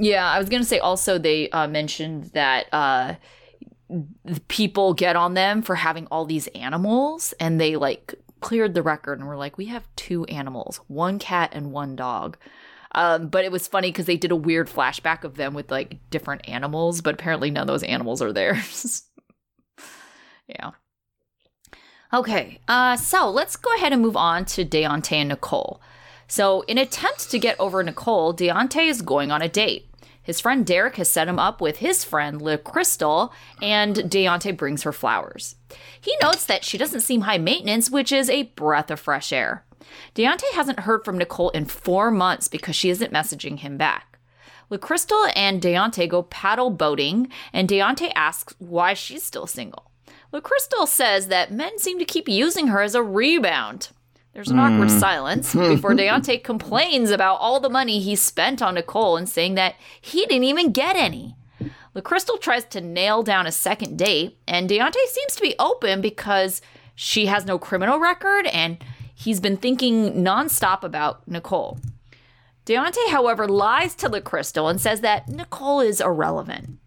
[0.00, 3.14] Yeah, I was gonna say also they uh, mentioned that uh,
[4.48, 9.18] people get on them for having all these animals, and they like cleared the record
[9.18, 12.36] and were like, "We have two animals, one cat and one dog."
[12.92, 15.98] Um, but it was funny because they did a weird flashback of them with like
[16.10, 19.04] different animals, but apparently none of those animals are theirs.
[20.48, 20.70] yeah.
[22.12, 25.82] Okay, uh, so let's go ahead and move on to Deontay and Nicole.
[26.26, 29.87] So, in attempt to get over Nicole, Deontay is going on a date.
[30.28, 34.92] His friend Derek has set him up with his friend LaCrystal, and Deontay brings her
[34.92, 35.56] flowers.
[35.98, 39.64] He notes that she doesn't seem high maintenance, which is a breath of fresh air.
[40.14, 44.18] Deontay hasn't heard from Nicole in four months because she isn't messaging him back.
[44.70, 49.90] LaCrystal and Deontay go paddle boating, and Deontay asks why she's still single.
[50.30, 53.88] LaCrystal says that men seem to keep using her as a rebound.
[54.38, 55.00] There's an awkward hmm.
[55.00, 55.66] silence hmm.
[55.70, 60.26] before Deontay complains about all the money he spent on Nicole and saying that he
[60.26, 61.34] didn't even get any.
[61.96, 66.62] LaCrystal tries to nail down a second date, and Deontay seems to be open because
[66.94, 68.78] she has no criminal record and
[69.12, 71.80] he's been thinking nonstop about Nicole.
[72.64, 76.78] Deontay, however, lies to LaCrystal and says that Nicole is irrelevant.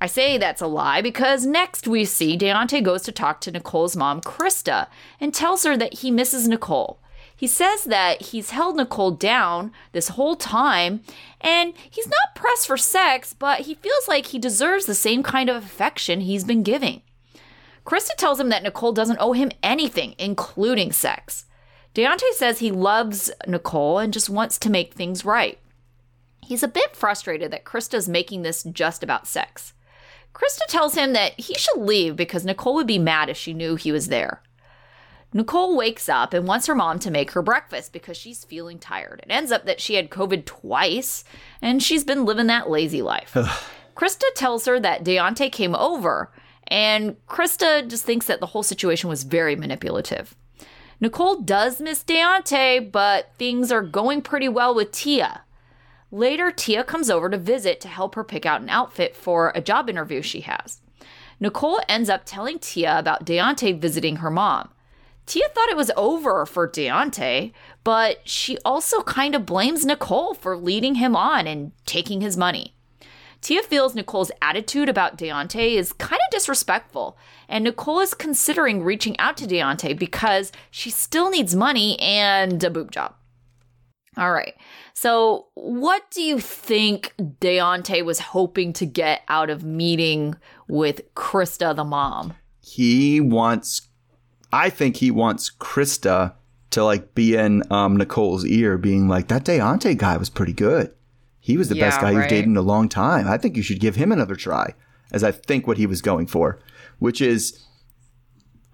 [0.00, 3.96] I say that's a lie because next we see Deontay goes to talk to Nicole's
[3.96, 4.88] mom, Krista,
[5.20, 7.00] and tells her that he misses Nicole.
[7.34, 11.02] He says that he's held Nicole down this whole time
[11.40, 15.50] and he's not pressed for sex, but he feels like he deserves the same kind
[15.50, 17.02] of affection he's been giving.
[17.84, 21.44] Krista tells him that Nicole doesn't owe him anything, including sex.
[21.94, 25.58] Deontay says he loves Nicole and just wants to make things right.
[26.42, 29.72] He's a bit frustrated that Krista's making this just about sex.
[30.36, 33.74] Krista tells him that he should leave because Nicole would be mad if she knew
[33.74, 34.42] he was there.
[35.32, 39.20] Nicole wakes up and wants her mom to make her breakfast because she's feeling tired.
[39.22, 41.24] It ends up that she had COVID twice
[41.62, 43.32] and she's been living that lazy life.
[43.96, 46.30] Krista tells her that Deontay came over,
[46.66, 50.34] and Krista just thinks that the whole situation was very manipulative.
[51.00, 55.42] Nicole does miss Deontay, but things are going pretty well with Tia.
[56.16, 59.60] Later, Tia comes over to visit to help her pick out an outfit for a
[59.60, 60.80] job interview she has.
[61.38, 64.70] Nicole ends up telling Tia about Deontay visiting her mom.
[65.26, 67.52] Tia thought it was over for Deontay,
[67.84, 72.74] but she also kind of blames Nicole for leading him on and taking his money.
[73.42, 79.18] Tia feels Nicole's attitude about Deontay is kind of disrespectful, and Nicole is considering reaching
[79.18, 83.16] out to Deontay because she still needs money and a boob job.
[84.16, 84.54] All right.
[84.98, 90.36] So, what do you think Deontay was hoping to get out of meeting
[90.68, 92.32] with Krista, the mom?
[92.62, 93.88] He wants,
[94.54, 96.32] I think he wants Krista
[96.70, 100.94] to like be in um, Nicole's ear, being like, that Deontay guy was pretty good.
[101.40, 103.28] He was the best Yeah, guy you've dated in a long time.
[103.28, 104.72] I think you should give him another try,
[105.12, 106.58] as I think what he was going for,
[107.00, 107.62] which is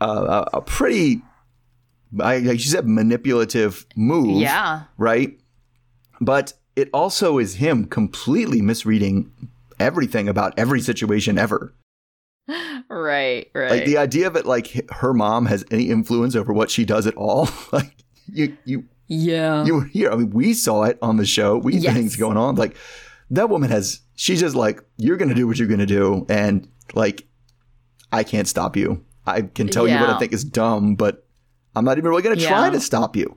[0.01, 1.21] a, a, a pretty,
[2.21, 4.41] I- like you said, manipulative move.
[4.41, 4.85] Yeah.
[4.97, 5.37] right?
[6.25, 9.31] But it also is him completely misreading
[9.79, 11.75] everything about every situation ever.
[12.89, 13.71] Right, right.
[13.71, 17.07] Like the idea of it, like her mom has any influence over what she does
[17.07, 17.49] at all.
[17.73, 17.95] like
[18.31, 19.65] you, you, yeah.
[19.65, 20.11] you were here.
[20.13, 21.59] I mean, we saw it on the show.
[21.59, 21.95] We Yes.
[21.95, 22.55] things going on.
[22.57, 22.77] Like
[23.31, 24.01] that woman has.
[24.15, 27.27] She's just like, you're gonna do what you're gonna do, and like,
[28.13, 29.05] I can't stop you.
[29.27, 31.27] I can tell you what I think is dumb, but
[31.75, 32.71] I'm not even really gonna try Yeah.
[32.71, 33.37] to stop you.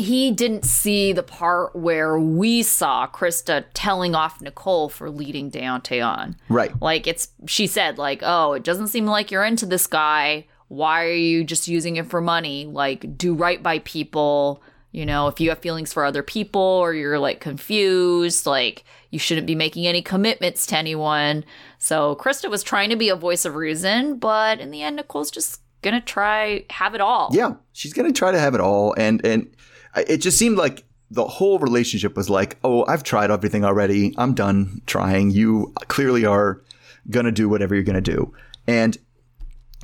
[0.00, 6.04] He didn't see the part where we saw Krista telling off Nicole for leading Deontay
[6.04, 6.36] on.
[6.48, 6.72] Right.
[6.80, 10.46] Like it's she said like, "Oh, it doesn't seem like you're into this guy.
[10.68, 12.66] Why are you just using it for money?
[12.66, 14.62] Like do right by people.
[14.92, 19.18] You know, if you have feelings for other people or you're like confused, like you
[19.18, 21.44] shouldn't be making any commitments to anyone."
[21.78, 25.30] So, Krista was trying to be a voice of reason, but in the end Nicole's
[25.30, 27.30] just going to try have it all.
[27.32, 29.48] Yeah, she's gonna try to have it all, and and
[29.96, 34.14] it just seemed like the whole relationship was like, oh, I've tried everything already.
[34.16, 35.30] I'm done trying.
[35.30, 36.62] You clearly are
[37.08, 38.32] gonna do whatever you're gonna do,
[38.66, 38.96] and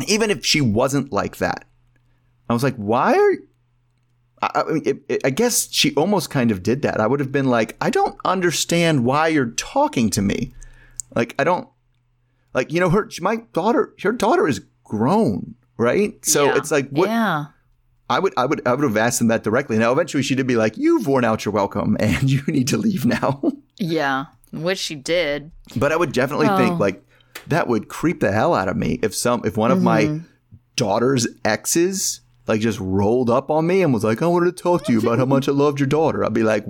[0.07, 1.65] even if she wasn't like that,
[2.49, 3.33] I was like, why are
[4.43, 7.01] I, I mean, it, it, I guess she almost kind of did that.
[7.01, 10.53] I would have been like, I don't understand why you're talking to me.
[11.15, 11.67] Like, I don't,
[12.53, 16.23] like, you know, her, my daughter, her daughter is grown, right?
[16.25, 16.57] So Yeah.
[16.59, 17.47] it's like, what, Yeah.
[18.09, 19.79] I would, I would, I would have asked him that directly.
[19.79, 22.77] Now, eventually, she did be like, "You've worn out your welcome, and you need to
[22.77, 23.43] leave now."
[23.79, 25.51] Yeah, which she did.
[25.77, 26.57] but I would definitely Oh.
[26.57, 27.03] think like
[27.49, 30.25] that would creep the hell out of me if some, if one of my Mm-hmm.
[30.77, 34.85] daughter's exes like just rolled up on me and was like, "I wanted to talk
[34.85, 36.65] to you about how much I loved your daughter." I'd be like,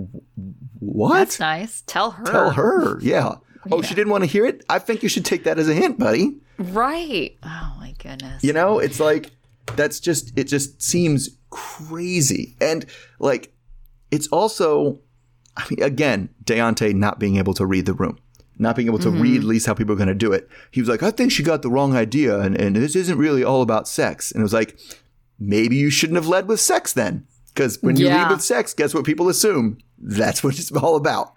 [0.78, 1.14] "What?
[1.14, 1.82] That's nice.
[1.86, 2.24] Tell her.
[2.24, 3.34] Tell her, yeah."
[3.70, 4.64] Oh, she didn't want to hear it.
[4.70, 6.36] I think you should take that as a hint, buddy.
[6.56, 7.36] Right.
[7.42, 8.44] Oh my goodness.
[8.44, 9.32] You know, it's like
[9.74, 12.56] that's just it just seems crazy.
[12.60, 12.86] And
[13.18, 13.52] like
[14.10, 15.00] it's also
[15.56, 18.18] I mean again, Deontay not being able to read the room.
[18.58, 19.20] Not being able to mm-hmm.
[19.20, 20.48] read at least how people are gonna do it.
[20.70, 23.44] He was like, I think she got the wrong idea and, and this isn't really
[23.44, 24.32] all about sex.
[24.32, 24.78] And it was like,
[25.38, 27.26] maybe you shouldn't have led with sex then.
[27.48, 28.22] Because when you Yeah.
[28.22, 29.78] lead with sex, guess what people assume?
[29.98, 31.32] That's what it's all about.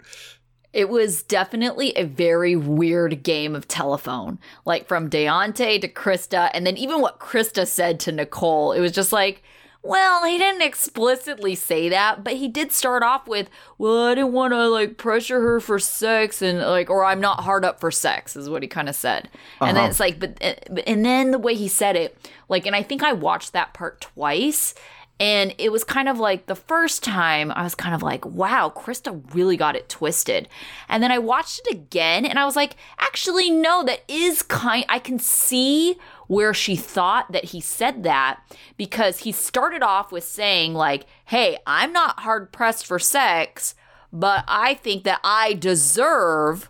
[0.72, 4.38] It was definitely a very weird game of telephone.
[4.64, 8.72] Like from Deontay to Krista, and then even what Krista said to Nicole.
[8.72, 9.42] It was just like,
[9.82, 14.32] well, he didn't explicitly say that, but he did start off with, well, I didn't
[14.32, 17.90] want to like pressure her for sex and like, or I'm not hard up for
[17.90, 19.30] sex, is what he kind of said.
[19.60, 19.90] And then uh-huh.
[19.90, 20.38] it's like, but,
[20.70, 23.72] but- and then the way he said it, like, and I think I watched that
[23.72, 24.74] part twice.
[25.20, 28.72] And it was kind of like the first time I was kind of like, wow,
[28.74, 30.48] Krista really got it twisted.
[30.88, 34.86] And then I watched it again and I was like, actually, no, that is kind,
[34.88, 38.40] I can see where she thought that he said that
[38.78, 43.74] because he started off with saying, like, hey, I'm not hard pressed for sex,
[44.10, 46.69] but I think that I deserve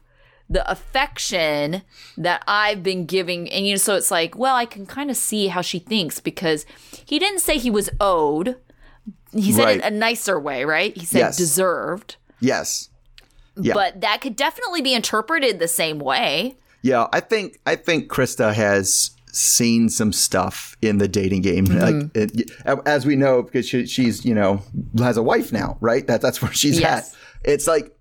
[0.53, 1.83] the affection
[2.19, 3.49] that I've been giving.
[3.51, 6.19] And you know, so it's like, well, I can kind of see how she thinks
[6.21, 6.67] because
[7.07, 8.57] he didn't say he was owed,
[9.33, 9.79] he said Right.
[9.79, 10.97] it a nicer way, right?
[10.97, 11.37] He said Yes.
[11.37, 12.17] deserved.
[12.41, 12.89] Yes.
[13.57, 13.75] Yeah.
[13.75, 16.57] But that could definitely be interpreted the same way.
[16.83, 21.79] Yeah, I think I think Krista has seen some stuff in the dating game, Mm-hmm.
[22.01, 22.51] like it,
[22.87, 24.63] as we know, because she, she's you know
[24.99, 26.05] has a wife now, right?
[26.09, 27.13] That that's where she's Yes.
[27.45, 27.51] at.
[27.53, 27.95] It's like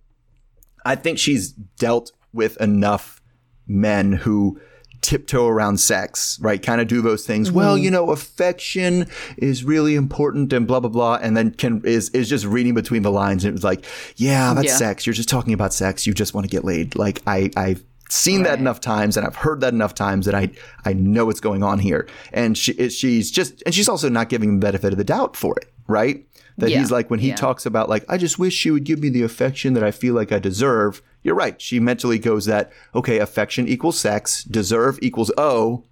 [0.85, 3.21] I think she's dealt with enough
[3.67, 4.59] men who
[5.01, 6.61] tiptoe around sex, right?
[6.61, 7.51] Kind of do those things.
[7.51, 7.83] Well, Mm-hmm.
[7.85, 12.27] you know, affection is really important and blah blah blah, and then can is is
[12.27, 13.43] just reading between the lines.
[13.45, 13.85] And it was like,
[14.17, 14.75] yeah, that's Yeah.
[14.75, 15.05] sex.
[15.05, 16.05] You're just talking about sex.
[16.05, 16.95] You just want to get laid.
[16.95, 20.49] Like I I've seen that enough times and I've heard that enough times that I
[20.83, 22.07] I know what's going on here.
[22.33, 25.55] And she she's just and she's also not giving the benefit of the doubt for
[25.59, 26.25] it, right?
[26.60, 26.80] That Yeah.
[26.80, 27.36] he's like when he Yeah.
[27.36, 30.13] talks about like I just wish she would give me the affection that I feel
[30.13, 31.02] like I deserve.
[31.24, 31.60] You're right.
[31.62, 35.84] She mentally goes that okay, affection equals sex, deserve equals oh.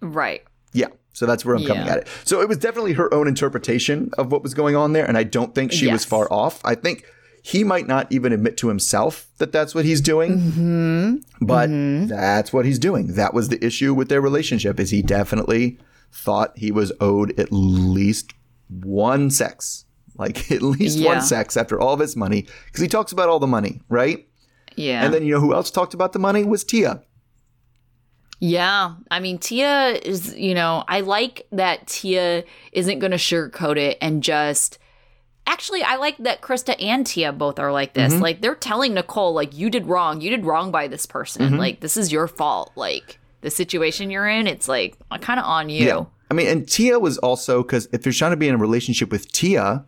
[0.00, 0.42] Right.
[0.72, 0.88] Yeah.
[1.12, 2.08] So that's where I'm coming at it.
[2.24, 5.24] So it was definitely her own interpretation of what was going on there and I
[5.24, 6.60] don't think she was far off.
[6.64, 7.04] I think
[7.44, 10.38] he might not even admit to himself that that's what he's doing.
[10.38, 11.44] Mm-hmm.
[11.44, 11.68] But
[12.08, 13.14] that's what he's doing.
[13.14, 15.78] That was the issue with their relationship is he definitely
[16.12, 18.32] thought he was owed at least
[18.68, 19.84] one sex.
[20.22, 21.08] Like at least Yeah.
[21.14, 24.26] one sex after all of his money because he talks about all the money, right?
[24.76, 25.04] Yeah.
[25.04, 27.02] And then you know who else talked about the money was Tia.
[28.40, 28.94] Yeah.
[29.10, 33.98] I mean, Tia is, you know, I like that Tia isn't going to sugarcoat it
[34.00, 34.78] and just.
[35.44, 38.12] Actually, I like that Krista and Tia both are like this.
[38.12, 38.22] Mm-hmm.
[38.22, 40.20] Like, they're telling Nicole, like, you did wrong.
[40.20, 41.42] You did wrong by this person.
[41.42, 41.56] Mm-hmm.
[41.56, 42.70] Like, this is your fault.
[42.76, 45.84] Like, the situation you're in, it's like kind of on you.
[45.84, 46.04] Yeah.
[46.30, 49.10] I mean, and Tia was also because if you're trying to be in a relationship
[49.10, 49.84] with Tia,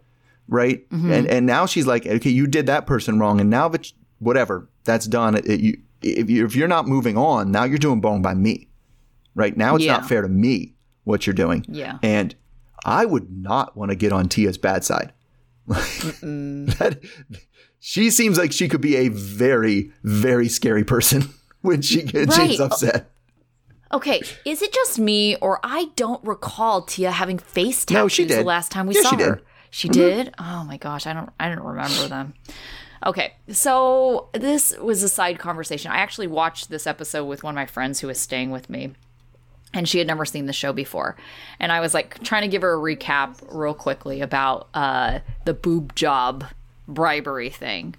[0.48, 0.88] right?
[0.90, 1.10] Mm-hmm.
[1.12, 4.68] And and now she's like, okay, you did that person wrong, and now that whatever
[4.84, 8.22] that's done, it, you if you if you're not moving on, now you're doing wrong
[8.22, 8.68] by me,
[9.34, 9.56] right?
[9.56, 9.94] Now it's Yeah.
[9.94, 11.64] not fair to me what you're doing.
[11.68, 11.98] Yeah.
[12.02, 12.34] And
[12.84, 15.12] I would not want to get on Tia's bad side.
[15.66, 16.98] that
[17.80, 21.28] she seems like she could be a very very scary person
[21.62, 22.58] when she gets Right.
[22.60, 23.10] upset.
[23.92, 28.24] Okay, is it just me or I don't recall Tia having face tattoos No, she
[28.26, 28.40] did.
[28.40, 29.40] the last time we Yeah, saw she did.
[29.74, 30.32] She did?
[30.38, 32.34] Oh my gosh, I don't I don't remember them.
[33.04, 35.90] Okay, so this was a side conversation.
[35.90, 38.92] I actually watched this episode with one of my friends who was staying with me.
[39.72, 41.16] And she had never seen the show before.
[41.58, 45.54] And I was like trying to give her a recap real quickly about uh, the
[45.54, 46.44] boob job
[46.86, 47.96] bribery thing.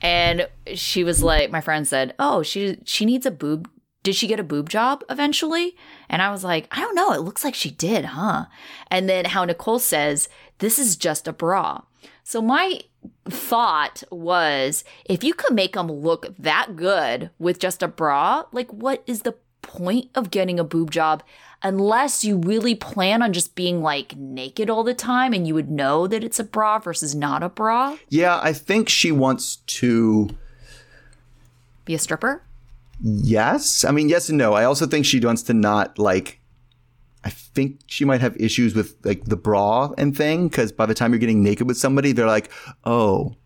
[0.00, 3.68] And she was like, my friend said, "Oh, she she needs a boob.
[4.02, 5.76] Did she get a boob job eventually?"
[6.08, 7.12] And I was like, "I don't know.
[7.12, 8.46] It looks like she did, huh?"
[8.90, 11.82] And then how Nicole says, "This is just a bra."
[12.24, 12.80] So my
[13.28, 18.70] thought was, if you could make them look that good with just a bra, like
[18.72, 21.22] what is the point of getting a boob job
[21.62, 25.70] unless you really plan on just being like naked all the time and you would
[25.70, 27.96] know that it's a bra versus not a bra?
[28.08, 30.30] Yeah, I think she wants to.
[31.84, 32.42] Be a stripper?
[33.00, 33.84] Yes.
[33.84, 34.54] I mean, yes and no.
[34.54, 36.37] I also think she wants to not like.
[37.28, 40.94] I think she might have issues with like the bra and thing because by the
[40.94, 42.50] time you're getting naked with somebody, they're like,
[42.84, 43.36] oh,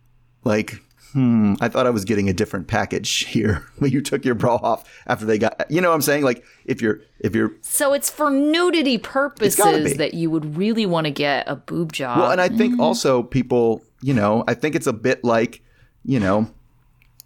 [0.45, 4.35] like, hmm, I thought I was getting a different package here when you took your
[4.35, 6.23] bra off after they got, you know what I'm saying?
[6.23, 11.03] Like, if you're, if you're, So it's for nudity purposes that you would really want
[11.03, 12.19] to get a boob job.
[12.19, 15.61] well, and I think also people, you know, I think it's a bit like,
[16.05, 16.49] you know,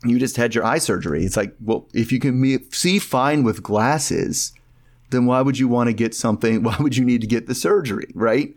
[0.04, 1.24] you just had your eye surgery.
[1.24, 4.54] It's like, well, if you can see fine with glasses,
[5.10, 6.63] then why would you want to get something?
[6.67, 8.56] Why would you need to get the surgery, right?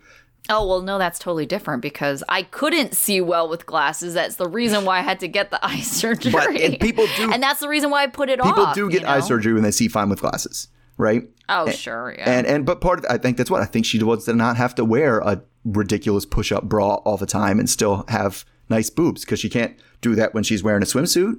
[0.48, 4.14] oh, well, no, that's totally different because I couldn't see well with glasses.
[4.14, 6.64] That's the reason why I had to get the eye surgery.
[6.64, 8.74] and people do- And that's the reason why I put it People off.
[8.74, 11.28] People do get you eye surgery when they see fine with glasses, right?
[11.48, 12.14] Oh, sure.
[12.18, 12.28] Yeah.
[12.28, 14.56] And and but part of I think that's what I think she wants to not
[14.56, 19.24] have to wear a ridiculous push-up bra all the time and still have nice boobs
[19.24, 21.38] because she can't do that when she's wearing a swimsuit,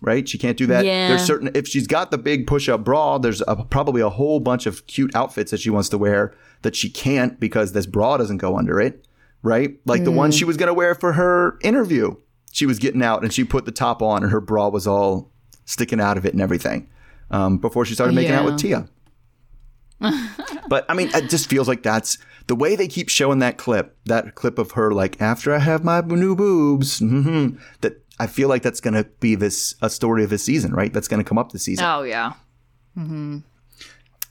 [0.00, 0.28] right?
[0.28, 0.84] She can't do that.
[0.84, 1.08] Yeah.
[1.08, 4.66] There's certain if she's got the big push-up bra, there's a, probably a whole bunch
[4.66, 8.38] of cute outfits that she wants to wear that she can't because this bra doesn't
[8.38, 9.06] go under it,
[9.42, 9.78] right?
[9.86, 10.16] Like the Mm.
[10.16, 12.16] one she was going to wear for her interview.
[12.52, 15.30] She was getting out and she put the top on and her bra was all
[15.64, 16.88] sticking out of it and everything.
[17.30, 18.88] Um, before she started making out with Tia.
[20.68, 23.96] But I mean, it just feels like that's the way they keep showing that clip,
[24.06, 26.98] that clip of her like after I have my new boobs.
[27.00, 27.50] hmm
[27.82, 30.92] that I feel like that's going to be this a story of this season, right?
[30.92, 31.84] That's going to come up this season.
[31.84, 32.34] oh, yeah.
[32.94, 33.38] hmm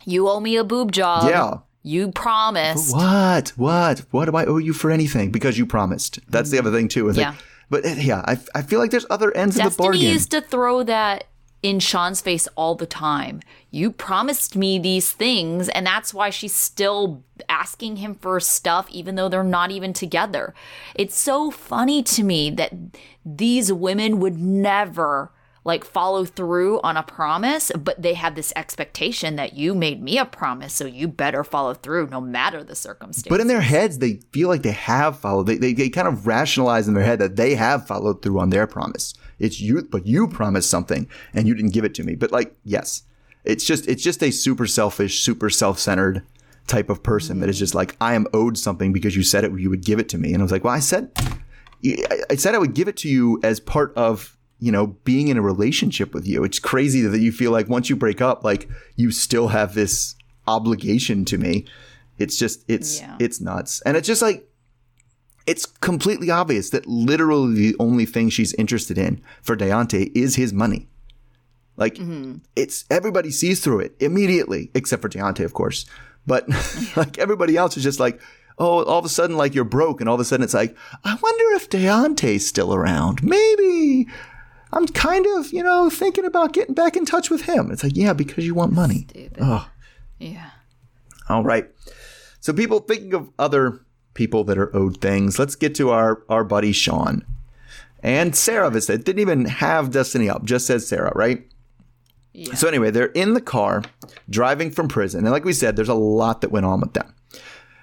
[0.05, 1.27] You owe me a boob job.
[1.29, 1.59] Yeah.
[1.81, 2.93] You promised.
[2.95, 3.49] What?
[3.57, 3.99] What?
[4.11, 5.31] What do I owe you for anything?
[5.31, 6.19] Because you promised.
[6.29, 7.09] That's the other thing too.
[7.13, 7.29] Yeah.
[7.29, 7.37] like,
[7.69, 10.01] but uh, yeah, I, I feel like there's other ends of the Destiny bargain.
[10.01, 11.25] used to throw that
[11.61, 13.41] in Sean's face all the time.
[13.71, 19.15] You promised me these things, and that's why she's still asking him for stuff, even
[19.15, 20.53] though they're not even together.
[20.95, 22.73] It's so funny to me that
[23.25, 25.31] these women would never
[25.65, 30.17] like follow through on a promise, but they have this expectation that you made me
[30.17, 33.29] a promise, so you better follow through no matter the circumstance.
[33.29, 35.47] But in their heads, they feel like they have followed.
[35.47, 38.49] They, they, they kind of rationalize in their head that they have followed through on
[38.49, 39.13] their promise.
[39.39, 42.15] It's you, but you promised something and you didn't give it to me.
[42.15, 43.03] But like, yes,
[43.45, 46.23] it's just it's just a super selfish, super self centered
[46.67, 49.51] type of person that is just like, I am owed something because you said it,
[49.59, 50.33] you would give it to me.
[50.33, 51.11] And I was like, well, I said,
[52.29, 55.37] I said I would give it to you as part of you know, being in
[55.37, 56.43] a relationship with you.
[56.43, 60.15] It's crazy that you feel like once you break up, like you still have this
[60.47, 61.65] obligation to me.
[62.17, 63.15] It's just, it's, yeah.
[63.19, 63.81] it's nuts.
[63.81, 64.48] And it's just like,
[65.49, 70.53] it's completely obvious that literally the only thing she's interested in for Deante is his
[70.53, 70.87] money.
[71.75, 72.35] Like mm-hmm.
[72.55, 75.87] it's everybody sees through it immediately, except for Deante, of course.
[76.27, 76.47] But
[76.95, 78.21] like everybody else is just like,
[78.59, 80.77] oh, all of a sudden, like you're broke, and all of a sudden it's like,
[81.03, 83.23] I wonder if Deante's still around.
[83.23, 84.07] Maybe.
[84.71, 87.71] I'm kind of, you know, thinking about getting back in touch with him.
[87.71, 89.07] It's like, yeah, because you want money.
[89.09, 89.39] Stupid.
[89.41, 89.67] Oh.
[90.19, 90.51] Yeah.
[91.27, 91.65] All right.
[92.39, 93.83] So people thinking of other
[94.19, 95.39] people that are owed things.
[95.39, 97.25] Let's get to our our buddy Sean.
[98.03, 101.47] And Sarah It didn't even have Destiny up, just says Sarah, right?
[102.33, 102.53] Yeah.
[102.53, 103.81] So anyway, they're in the car
[104.29, 105.23] driving from prison.
[105.23, 107.13] And like we said, there's a lot that went on with them.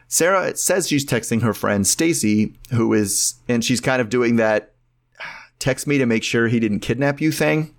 [0.08, 4.74] Sarah says she's texting her friend Stacy, who is and she's kind of doing that
[5.58, 7.74] text me to make sure he didn't kidnap you thing.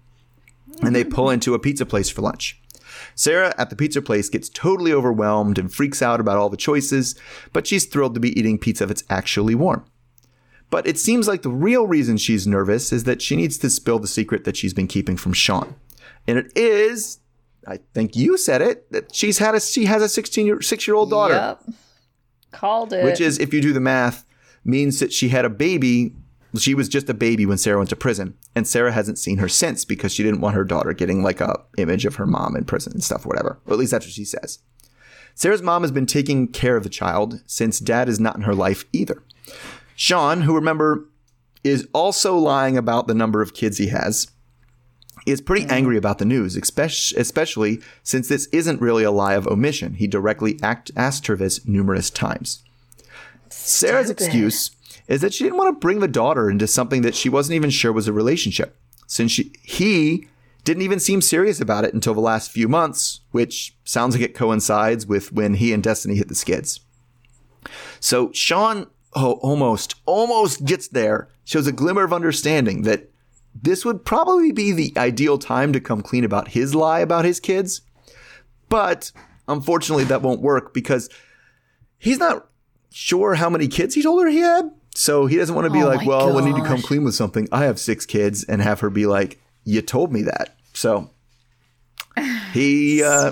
[0.81, 2.59] And they pull into a pizza place for lunch.
[3.15, 7.15] Sarah at the pizza place gets totally overwhelmed and freaks out about all the choices,
[7.53, 9.85] but she's thrilled to be eating pizza that's actually warm.
[10.69, 13.99] But it seems like the real reason she's nervous is that she needs to spill
[13.99, 15.75] the secret that she's been keeping from Sean.
[16.27, 17.19] And it is,
[17.65, 20.87] I think you said it, that she's had a she has a 16 year 6
[20.87, 21.35] year old daughter.
[21.35, 21.75] Yep.
[22.51, 23.03] Called it.
[23.03, 24.25] Which is if you do the math
[24.65, 26.13] means that she had a baby
[26.55, 29.49] she was just a baby when Sarah went to prison, and Sarah hasn't seen her
[29.49, 32.65] since because she didn't want her daughter getting like a image of her mom in
[32.65, 33.59] prison and stuff, or whatever.
[33.65, 34.59] Or at least that's what she says.
[35.35, 38.55] Sarah's mom has been taking care of the child since dad is not in her
[38.55, 39.21] life either.
[39.95, 41.07] Sean, who remember
[41.63, 44.31] is also lying about the number of kids he has,
[45.25, 45.73] is pretty mm-hmm.
[45.73, 49.95] angry about the news, especially since this isn't really a lie of omission.
[49.95, 52.63] He directly act, asked her this numerous times.
[53.49, 54.71] Sarah's excuse
[55.07, 57.69] is that she didn't want to bring the daughter into something that she wasn't even
[57.69, 58.77] sure was a relationship,
[59.07, 60.27] since she, he
[60.63, 64.35] didn't even seem serious about it until the last few months, which sounds like it
[64.35, 66.81] coincides with when he and Destiny hit the skids.
[67.99, 73.09] So Sean oh, almost, almost gets there, shows a glimmer of understanding that
[73.55, 77.39] this would probably be the ideal time to come clean about his lie about his
[77.39, 77.81] kids.
[78.69, 79.11] But
[79.47, 81.09] unfortunately, that won't work because
[81.97, 82.47] he's not
[82.91, 84.69] sure how many kids he told her he had.
[84.97, 86.35] So he doesn't want to be oh like, well, gosh.
[86.35, 89.05] when need to come clean with something, I have six kids, and have her be
[89.05, 90.55] like, you told me that.
[90.73, 91.11] So
[92.51, 93.31] he uh,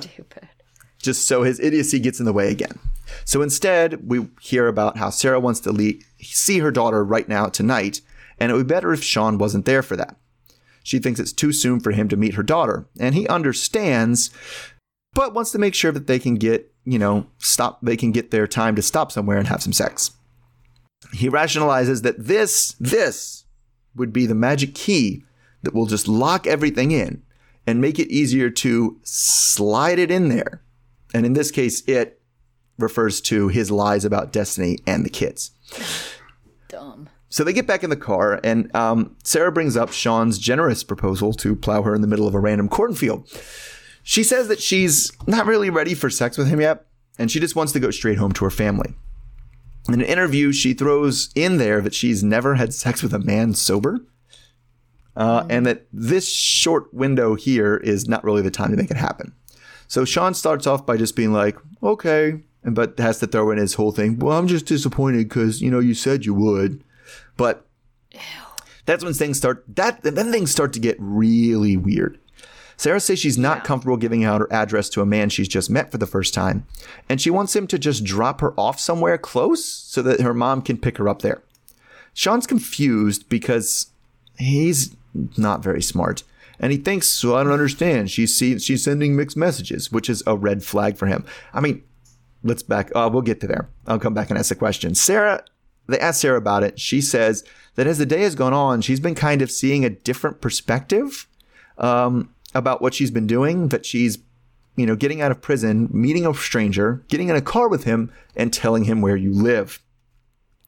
[0.99, 2.77] just so his idiocy gets in the way again.
[3.25, 7.47] So instead, we hear about how Sarah wants to le- see her daughter right now
[7.47, 8.01] tonight,
[8.39, 10.17] and it would be better if Sean wasn't there for that.
[10.83, 14.29] She thinks it's too soon for him to meet her daughter, and he understands,
[15.15, 17.79] but wants to make sure that they can get, you know, stop.
[17.81, 20.11] They can get their time to stop somewhere and have some sex
[21.13, 23.45] he rationalizes that this, this
[23.95, 25.23] would be the magic key
[25.63, 27.23] that will just lock everything in
[27.67, 30.61] and make it easier to slide it in there.
[31.13, 32.21] And in this case, it
[32.77, 35.51] refers to his lies about Destiny and the kids.
[36.67, 37.09] Dumb.
[37.29, 41.33] So they get back in the car, and um, Sarah brings up Sean's generous proposal
[41.33, 43.27] to plow her in the middle of a random cornfield.
[44.03, 46.85] She says that she's not really ready for sex with him yet,
[47.17, 48.95] and she just wants to go straight home to her family.
[49.87, 53.53] In an interview, she throws in there that she's never had sex with a man
[53.53, 53.99] sober.
[55.15, 55.47] Uh, mm.
[55.49, 59.33] And that this short window here is not really the time to make it happen.
[59.87, 63.57] So Sean starts off by just being like, okay, and but has to throw in
[63.57, 64.19] his whole thing.
[64.19, 66.83] Well, I'm just disappointed because, you know, you said you would.
[67.37, 67.65] But
[68.11, 68.19] Ew.
[68.85, 72.19] that's when things start, that, then things start to get really weird.
[72.77, 73.63] Sarah says she's not yeah.
[73.63, 76.65] comfortable giving out her address to a man she's just met for the first time,
[77.09, 80.61] and she wants him to just drop her off somewhere close so that her mom
[80.61, 81.41] can pick her up there.
[82.13, 83.87] Sean's confused because
[84.37, 84.95] he's
[85.37, 86.23] not very smart.
[86.59, 88.09] And he thinks, so I don't understand.
[88.09, 91.25] She's see, she's sending mixed messages, which is a red flag for him.
[91.53, 91.83] I mean,
[92.43, 92.91] let's back.
[92.95, 93.67] Uh, we'll get to there.
[93.87, 94.95] I'll come back and ask the question.
[94.95, 95.43] Sarah,
[95.87, 96.79] they asked Sarah about it.
[96.79, 97.43] She says
[97.75, 101.27] that as the day has gone on, she's been kind of seeing a different perspective.
[101.77, 104.17] Um, about what she's been doing, that she's,
[104.75, 108.11] you know, getting out of prison, meeting a stranger, getting in a car with him,
[108.35, 109.79] and telling him where you live.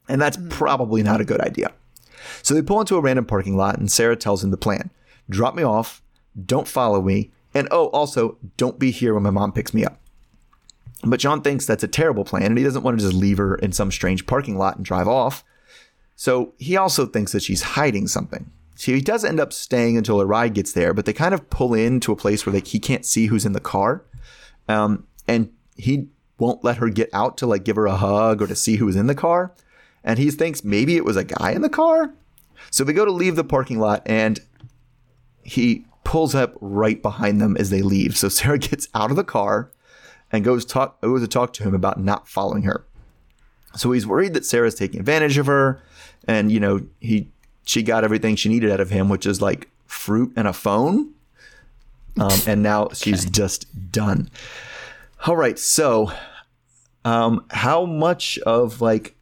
[0.08, 0.50] And that's hmm.
[0.50, 1.72] probably not a good idea.
[2.44, 4.92] So they pull into a random parking lot, and Sarah tells him the plan
[5.30, 6.02] drop me off,
[6.46, 10.00] don't follow me, and oh, also, don't be here when my mom picks me up.
[11.04, 13.56] But John thinks that's a terrible plan, and he doesn't want to just leave her
[13.56, 15.44] in some strange parking lot and drive off.
[16.16, 18.52] So he also thinks that she's hiding something.
[18.78, 21.50] So he does end up staying until a ride gets there, but they kind of
[21.50, 24.06] pull in to a place where he can't see who's in the car,
[24.70, 28.46] um, and he won't let her get out to like give her a hug or
[28.46, 29.52] to see who's in the car.
[30.04, 32.14] And he thinks maybe it was a guy in the car.
[32.70, 34.40] So they go to leave the parking lot, and
[35.42, 38.16] he pulls up right behind them as they leave.
[38.16, 39.72] So Sarah gets out of the car
[40.32, 42.86] and goes talk goes to talk to him about not following her.
[43.76, 45.82] So he's worried that Sarah's taking advantage of her,
[46.28, 47.32] and you know he
[47.68, 51.14] she got everything she needed out of him, which is like fruit and a phone.
[52.18, 54.30] Um, and now she's just done.
[55.26, 56.12] All right, so
[57.04, 59.16] um, how much of like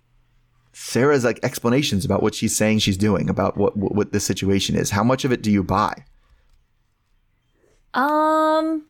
[0.74, 4.76] Sarah's like explanations about what she's saying she's doing about what what, what this situation
[4.76, 4.92] is?
[4.92, 6.06] How much of it do you buy?
[7.96, 8.86] Um,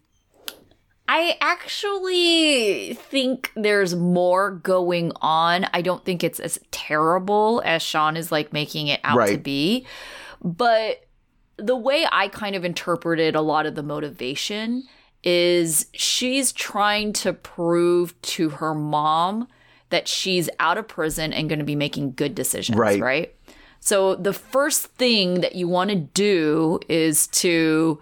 [1.08, 5.68] I actually think there's more going on.
[5.74, 9.86] I don't think it's as terrible as Sean is like making it out to be.
[10.43, 11.06] But
[11.58, 14.84] the way I kind of interpreted a lot of the motivation
[15.24, 19.47] is she's trying to prove to her mom
[19.89, 22.99] that she's out of prison and going to be making good decisions, Right.
[22.99, 23.36] right?
[23.80, 27.99] So the first thing that you want to do is to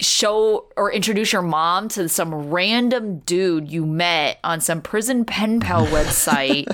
[0.00, 5.60] show or introduce your mom to some random dude you met on some prison pen
[5.60, 6.66] pal website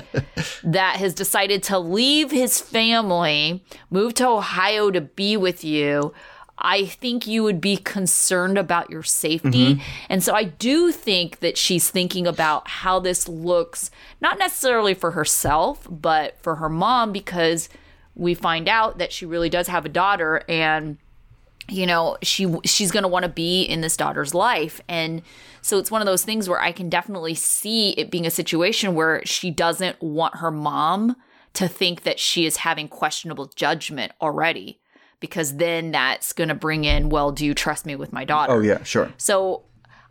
[0.63, 6.13] that has decided to leave his family, move to Ohio to be with you.
[6.59, 9.75] I think you would be concerned about your safety.
[9.75, 9.81] Mm-hmm.
[10.09, 15.11] And so I do think that she's thinking about how this looks, not necessarily for
[15.11, 17.69] herself, but for her mom, because
[18.15, 20.97] we find out that she really does have a daughter and
[21.69, 25.21] you know she she's going to want to be in this daughter's life and
[25.61, 28.95] so it's one of those things where i can definitely see it being a situation
[28.95, 31.15] where she doesn't want her mom
[31.53, 34.79] to think that she is having questionable judgment already
[35.19, 38.53] because then that's going to bring in well do you trust me with my daughter
[38.53, 39.11] Oh yeah, sure.
[39.17, 39.63] so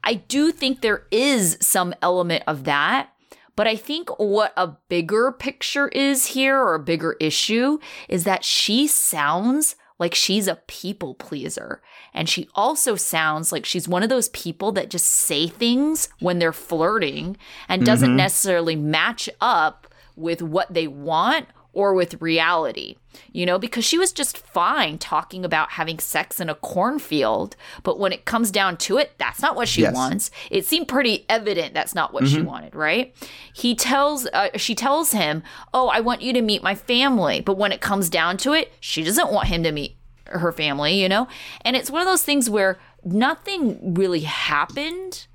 [0.06, 3.10] I do think there is some element of that.
[3.56, 7.78] But I think what a bigger picture is here or a bigger issue
[8.08, 11.82] is that she sounds like she's a people pleaser.
[12.12, 16.38] And she also sounds like she's one of those people that just say things when
[16.38, 17.36] they're flirting
[17.68, 18.16] and doesn't mm-hmm.
[18.16, 21.46] necessarily match up with what they want
[21.76, 22.96] or with reality.
[23.32, 27.98] You know, because she was just fine talking about having sex in a cornfield, but
[27.98, 29.94] when it comes down to it, that's not what she Yes.
[29.94, 30.30] wants.
[30.50, 33.14] It seemed pretty evident that's not what she wanted, right?
[33.54, 37.56] He tells uh, she tells him, "Oh, I want you to meet my family." But
[37.58, 39.96] when it comes down to it, she doesn't want him to meet
[40.26, 41.28] her family, you know?
[41.62, 45.26] And it's one of those things where nothing really happened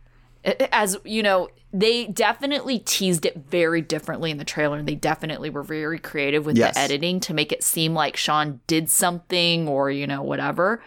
[0.71, 5.49] as you know they definitely teased it very differently in the trailer and they definitely
[5.49, 6.73] were very creative with Yes.
[6.73, 10.83] the editing to make it seem like sean did something or you know whatever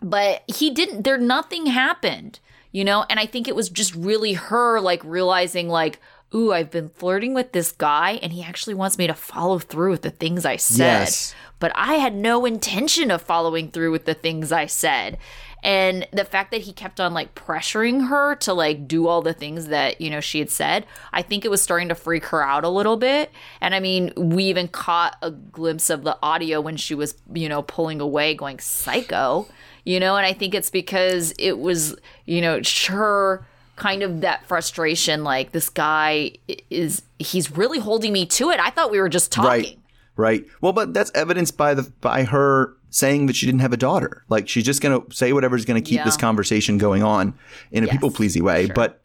[0.00, 2.38] but he didn't there nothing happened
[2.70, 5.98] you know and i think it was just really her like realizing like
[6.34, 9.90] ooh i've been flirting with this guy and he actually wants me to follow through
[9.90, 11.34] with the things i said Yes.
[11.58, 15.18] but i had no intention of following through with the things i said
[15.62, 19.32] and the fact that he kept on like pressuring her to like do all the
[19.32, 22.42] things that you know she had said i think it was starting to freak her
[22.42, 26.60] out a little bit and i mean we even caught a glimpse of the audio
[26.60, 29.46] when she was you know pulling away going psycho
[29.84, 31.96] you know and i think it's because it was
[32.26, 33.46] you know her
[33.76, 36.30] kind of that frustration like this guy
[36.70, 39.78] is he's really holding me to it i thought we were just talking Right.
[40.14, 40.44] Right.
[40.60, 44.22] Well, but that's evidenced by the by her saying that she didn't have a daughter.
[44.28, 46.04] Like she's just going to say whatever's going to keep Yeah.
[46.04, 47.34] this conversation going on
[47.72, 48.66] in a Yes, people pleasing way.
[48.66, 48.74] sure.
[48.74, 49.02] But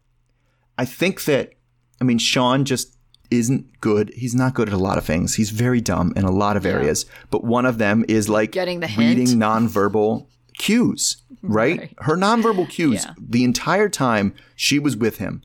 [0.78, 1.54] I think that
[2.00, 2.96] I mean Sean just
[3.32, 4.12] isn't good.
[4.16, 5.36] He's not good at a lot of things.
[5.36, 7.06] He's very dumb in a lot of areas.
[7.30, 9.42] But one of them is like Getting the reading hint.
[9.42, 10.28] nonverbal
[10.58, 11.18] cues.
[11.44, 11.78] Right?
[11.80, 11.94] Right.
[12.00, 13.14] Her nonverbal cues Yeah.
[13.18, 15.44] the entire time she was with him,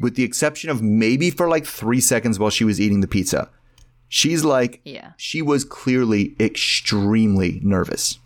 [0.00, 3.48] with the exception of maybe for like three seconds while she was eating the pizza.
[4.10, 5.12] She's like, Yeah.
[5.16, 8.18] she was clearly extremely nervous.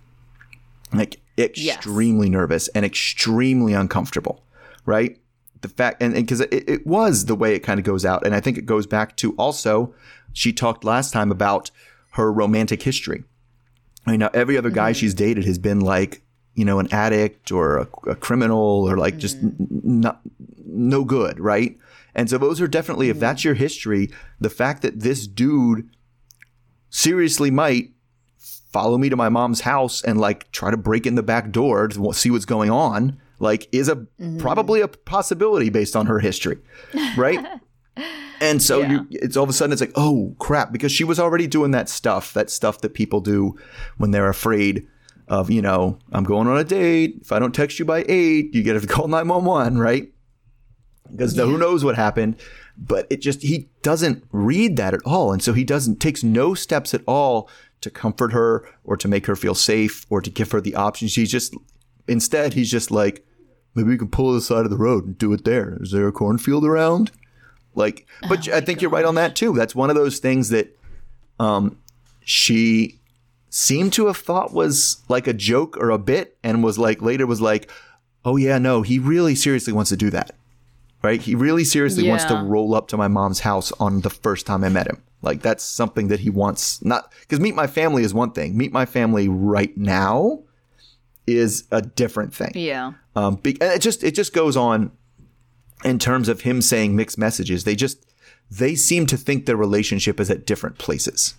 [0.92, 4.42] Like, extremely nervous and extremely uncomfortable,
[4.86, 5.18] right?
[5.60, 8.24] The fact, and because it, it was the way it kind of goes out.
[8.24, 9.94] And I think it goes back to also,
[10.32, 11.70] she talked last time about
[12.12, 13.24] her romantic history.
[14.06, 14.98] I mean, now every other guy mm-hmm.
[14.98, 16.22] she's dated has been like
[16.54, 19.88] you know, an addict or a, a criminal or like just mm-hmm.
[19.88, 20.20] n- not
[20.64, 21.76] no good, right?
[22.14, 23.20] And so those are definitely, if mm-hmm.
[23.20, 24.10] that's your history,
[24.40, 25.88] the fact that this dude
[26.90, 27.90] seriously might
[28.72, 31.88] follow me to my mom's house and like try to break in the back door
[31.88, 34.38] to see what's going on, like is a mm-hmm.
[34.38, 36.58] probably a possibility based on her history,
[37.16, 37.44] right?
[38.40, 38.90] And so Yeah.
[38.90, 41.70] you, it's all of a sudden it's like, oh crap, because she was already doing
[41.70, 43.56] that stuff, that stuff that people do
[43.96, 44.86] when they're afraid
[45.28, 47.18] of, you know, I'm going on a date.
[47.22, 50.12] If I don't text you by eight, you get to call 911, right?
[51.10, 52.36] Because who knows what happened.
[52.76, 55.32] But it just, he doesn't read that at all.
[55.32, 57.48] And so he doesn't, takes no steps at all
[57.82, 61.06] to comfort her or to make her feel safe or to give her the option
[61.06, 61.54] He's just,
[62.08, 63.24] instead, he's just like,
[63.74, 65.78] maybe we can pull to the side of the road and do it there.
[65.80, 67.12] Is there a cornfield around?
[67.74, 69.52] Like, but I think you're right on that too.
[69.52, 70.76] That's one of those things that
[71.40, 71.78] um,
[72.24, 73.00] she
[73.50, 77.26] seemed to have thought was like a joke or a bit, and was like later
[77.26, 77.70] was like,
[78.24, 80.36] "Oh yeah, no, he really seriously wants to do that,
[81.04, 81.20] right?
[81.20, 84.64] He really seriously wants to roll up to my mom's house on the first time
[84.64, 85.02] I met him.
[85.22, 86.84] Like that's something that he wants.
[86.84, 88.56] Not because meet my family is one thing.
[88.56, 90.40] Meet my family right now
[91.26, 92.52] is a different thing.
[92.54, 92.92] Yeah.
[93.16, 94.90] Um, be- and it just it just goes on
[95.84, 97.64] in terms of him saying mixed messages.
[97.64, 98.04] They just
[98.50, 101.34] they seem to think their relationship is at different places.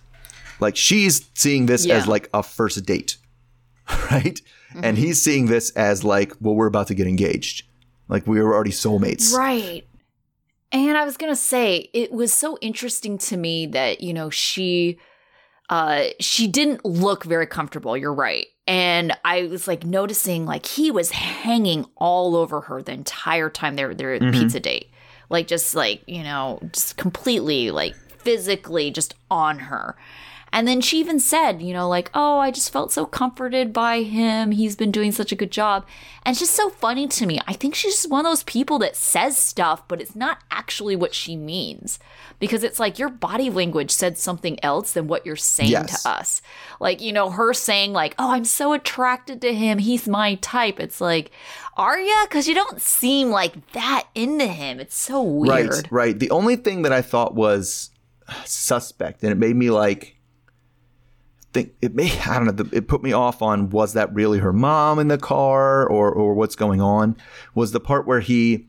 [0.58, 1.96] Like she's seeing this Yeah.
[1.96, 3.18] as like a first date,
[4.10, 4.40] right?
[4.82, 7.62] And he's seeing this as like, well, we're about to get engaged.
[8.08, 9.32] Like we were already soulmates.
[9.34, 9.86] Right.
[10.72, 14.30] And I was going to say it was so interesting to me that, you know,
[14.30, 14.98] she
[15.68, 18.46] uh she didn't look very comfortable, you're right.
[18.68, 23.74] And I was like noticing like he was hanging all over her the entire time
[23.74, 24.32] they were there at the Mhm.
[24.42, 24.90] pizza date.
[25.28, 29.96] Like just like, you know, just completely like physically just on her.
[30.56, 34.00] And then she even said, you know, like, oh, I just felt so comforted by
[34.04, 34.52] him.
[34.52, 35.84] He's been doing such a good job.
[36.24, 37.38] And it's just so funny to me.
[37.46, 40.96] I think she's just one of those people that says stuff, but it's not actually
[40.96, 41.98] what she means.
[42.38, 46.02] Because it's like your body language said something else than what you're saying Yes.
[46.04, 46.40] to us.
[46.80, 49.76] Like, you know, her saying, like, oh, I'm so attracted to him.
[49.76, 50.80] He's my type.
[50.80, 51.32] It's like,
[51.76, 52.24] are you?
[52.26, 54.80] Because you don't seem like that into him.
[54.80, 55.68] It's so weird.
[55.68, 56.18] Right, right.
[56.18, 57.90] The only thing that I thought was
[58.46, 60.15] suspect, and it made me like
[61.56, 62.68] think it may I don't know.
[62.72, 66.34] It put me off on was that really her mom in the car or or
[66.34, 67.16] what's going on?
[67.54, 68.66] Was the part where he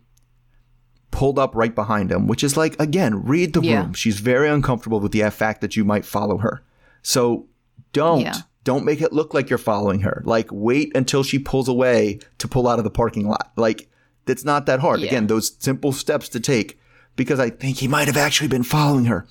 [1.12, 3.82] pulled up right behind him, which is like again, read the Yeah.
[3.84, 3.94] room.
[3.94, 6.64] She's very uncomfortable with the fact that you might follow her.
[7.02, 7.48] So
[7.94, 8.36] don't Yeah.
[8.64, 10.22] don't make it look like you're following her.
[10.26, 13.52] Like wait until she pulls away to pull out of the parking lot.
[13.56, 13.90] Like
[14.28, 15.00] it's not that hard.
[15.00, 15.08] Yeah.
[15.08, 16.80] Again, those simple steps to take
[17.16, 19.26] because I think he might have actually been following her.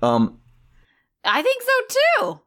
[0.00, 0.38] Um,
[1.24, 2.40] I think so too.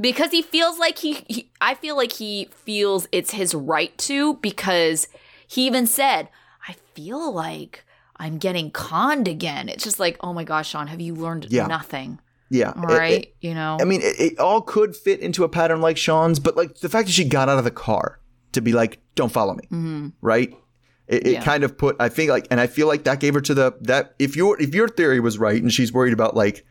[0.00, 4.34] Because he feels like he, he I feel like he feels it's his right to
[4.34, 5.08] because
[5.46, 6.28] he even said,
[6.68, 7.84] I feel like
[8.18, 9.68] I'm getting conned again.
[9.68, 11.66] It's just like, oh my gosh, Sean, have you learned Yeah.
[11.66, 12.18] nothing?
[12.48, 13.34] yeah, All it- it- right.
[13.40, 13.76] you know?
[13.80, 16.88] I mean, it, it all could fit into a pattern like Sean's, but like the
[16.88, 18.20] fact that she got out of the car
[18.52, 20.12] to be like, "Don't follow me," Mhm.
[20.22, 20.54] right?
[21.08, 21.42] It, it Yeah.
[21.44, 21.96] kind of put.
[22.00, 24.60] I think like, and I feel like that gave her to the that if your
[24.60, 26.64] if your theory was right, and she's worried about like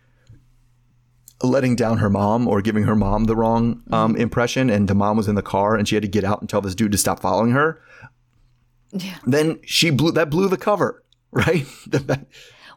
[1.44, 4.22] letting down her mom or giving her mom the wrong um, Mm-hmm.
[4.22, 6.50] impression, and the mom was in the car and she had to get out and
[6.50, 7.82] tell this dude to stop following her.
[8.92, 9.18] Yeah.
[9.26, 11.66] Then she blew that blew the cover, right?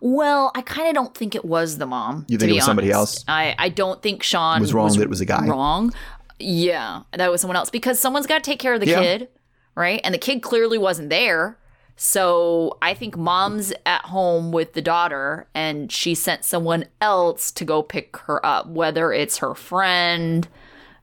[0.00, 2.24] Well, I kind of don't think it was the mom.
[2.28, 3.24] You think it was somebody else?
[3.26, 5.44] I, I don't think Sean Was wrong that it was a guy?
[5.46, 5.92] Wrong.
[6.38, 9.00] Yeah, that was someone else because someone's got to take care of the Yeah.
[9.00, 9.28] kid,
[9.74, 10.00] right?
[10.04, 11.58] And the kid clearly wasn't there.
[12.00, 17.64] So I think mom's at home with the daughter and she sent someone else to
[17.64, 20.46] go pick her up, whether it's her friend,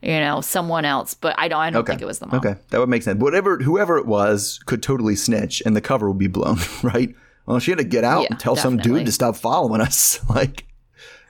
[0.02, 1.14] you know, someone else.
[1.14, 1.92] But I don't, I don't Okay.
[1.92, 2.38] think it was the mom.
[2.38, 3.20] Okay, that would make sense.
[3.20, 7.14] Whatever, whoever it was, could totally snitch, and the cover would be blown, right?
[7.46, 10.20] Well, she had to get out Yeah, and tell some dude to stop following us,
[10.30, 10.66] like,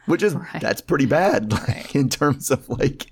[0.05, 0.61] which is Right.
[0.61, 3.07] that's pretty bad, like, in terms of like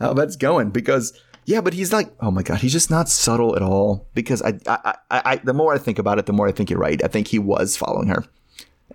[0.00, 0.70] how that's going.
[0.70, 1.12] Because
[1.46, 4.06] yeah, but he's like, oh my god, he's just not subtle at all.
[4.14, 6.70] Because I, I, I, I the more I think about it, the more I think
[6.70, 7.02] you're right.
[7.04, 8.24] I think he was following her.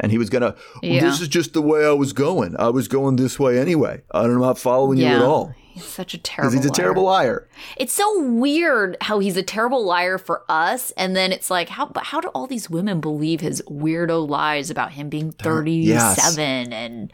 [0.02, 0.56] And he was gonna.
[0.82, 1.02] "Well, Yeah.
[1.02, 2.56] this is just the way I was going.
[2.58, 4.02] I was going this way anyway.
[4.12, 6.52] I'm not know about following you at all He's such a terrible liar.
[6.52, 6.76] because he's a liar.
[6.86, 7.48] terrible liar.
[7.78, 11.88] It's so weird how he's a terrible liar for us, and then it's like, how
[11.88, 17.12] but how do all these women believe his weirdo lies about him being thirty-seven and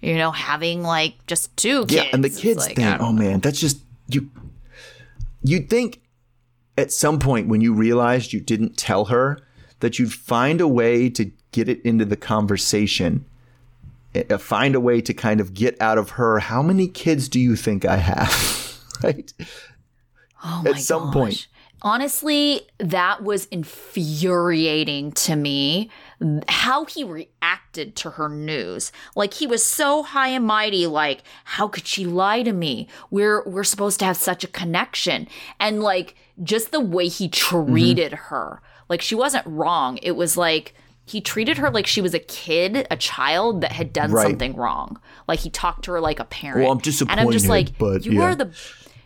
[0.00, 1.94] you know having like just two kids?
[1.94, 2.86] Yeah, and the It's kids like, thing.
[3.00, 3.78] Oh man, that's just
[4.08, 4.30] you.
[5.42, 6.00] You'd think
[6.76, 9.38] at some point when you realized you didn't tell her
[9.80, 13.24] that you'd find a way to get it into the conversation.
[14.14, 16.38] eh, Find a way to kind of get out of her.
[16.40, 18.78] How many kids do you think I have?
[19.02, 19.32] right?
[20.44, 21.14] Oh my at some gosh.
[21.14, 21.46] point.
[21.82, 25.90] Honestly, that was infuriating to me.
[26.48, 28.90] How he reacted to her news.
[29.14, 32.88] Like he was so high and mighty, like, how could she lie to me?
[33.10, 35.28] We're we're supposed to have such a connection.
[35.60, 38.24] And like just the way he treated Mm-hmm.
[38.34, 38.62] her.
[38.88, 39.98] Like she wasn't wrong.
[40.02, 40.74] It was like
[41.04, 44.22] he treated her like she was a kid, a child that had done Right.
[44.26, 45.00] something wrong.
[45.28, 46.62] Like he talked to her like a parent.
[46.64, 47.18] Well, I'm disappointed.
[47.20, 48.22] And I'm just like, but you yeah.
[48.22, 48.50] are the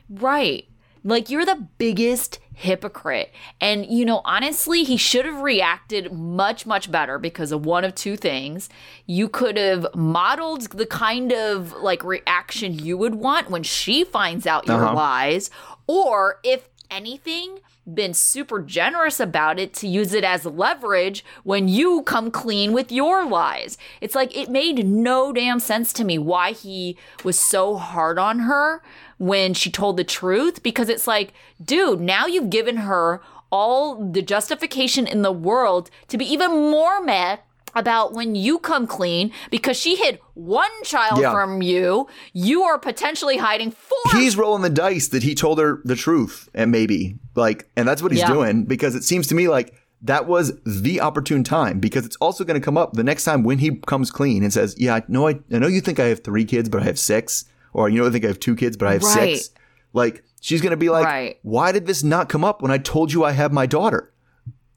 [0.08, 0.66] Right.
[1.04, 3.32] Like you're the biggest hypocrite.
[3.60, 7.94] And you know, honestly, he should have reacted much much better because of one of
[7.94, 8.68] two things.
[9.06, 14.46] You could have modeled the kind of like reaction you would want when she finds
[14.46, 14.94] out your Uh-huh.
[14.94, 15.50] lies
[15.86, 17.58] or if anything
[17.92, 22.92] been super generous about it to use it as leverage when you come clean with
[22.92, 23.76] your lies.
[24.00, 28.40] It's like it made no damn sense to me why he was so hard on
[28.40, 28.82] her
[29.22, 31.32] when she told the truth because it's like,
[31.64, 33.20] dude, now you've given her
[33.52, 37.38] all the justification in the world to be even more mad
[37.74, 41.30] about when you come clean because she hid one child Yeah.
[41.32, 42.08] from you.
[42.32, 46.48] You are potentially hiding four He's rolling the dice that he told her the truth,
[46.52, 48.32] and maybe like, and that's what he's Yeah.
[48.32, 52.42] doing because it seems to me like that was the opportune time because it's also
[52.44, 55.02] going to come up the next time when he comes clean and says, "Yeah, I
[55.06, 57.88] know, I, I know you think I have three kids, but I have six, or
[57.88, 59.36] you know, I think I have two kids, but I have Right.
[59.36, 59.50] six.
[59.92, 61.38] Like, she's going to be like, Right.
[61.42, 64.12] "Why did this not come up when I told you I have my daughter?"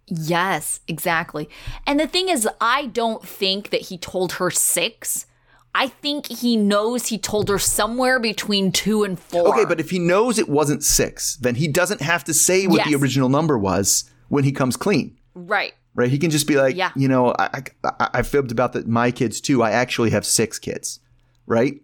[0.08, 1.50] Yes, exactly.
[1.88, 5.26] And the thing is, I don't think that he told her six.
[5.74, 9.48] I think he knows he told her somewhere between two and four.
[9.50, 12.86] Okay, but if he knows it wasn't six, then he doesn't have to say what
[12.86, 15.18] the original number was when he comes clean.
[15.34, 15.74] right.
[15.96, 16.10] right?
[16.10, 16.92] He can just be like, Yeah.
[16.96, 19.64] you know, I, I, I fibbed about the, my kids too.
[19.64, 21.00] I actually have six kids,
[21.46, 21.82] right?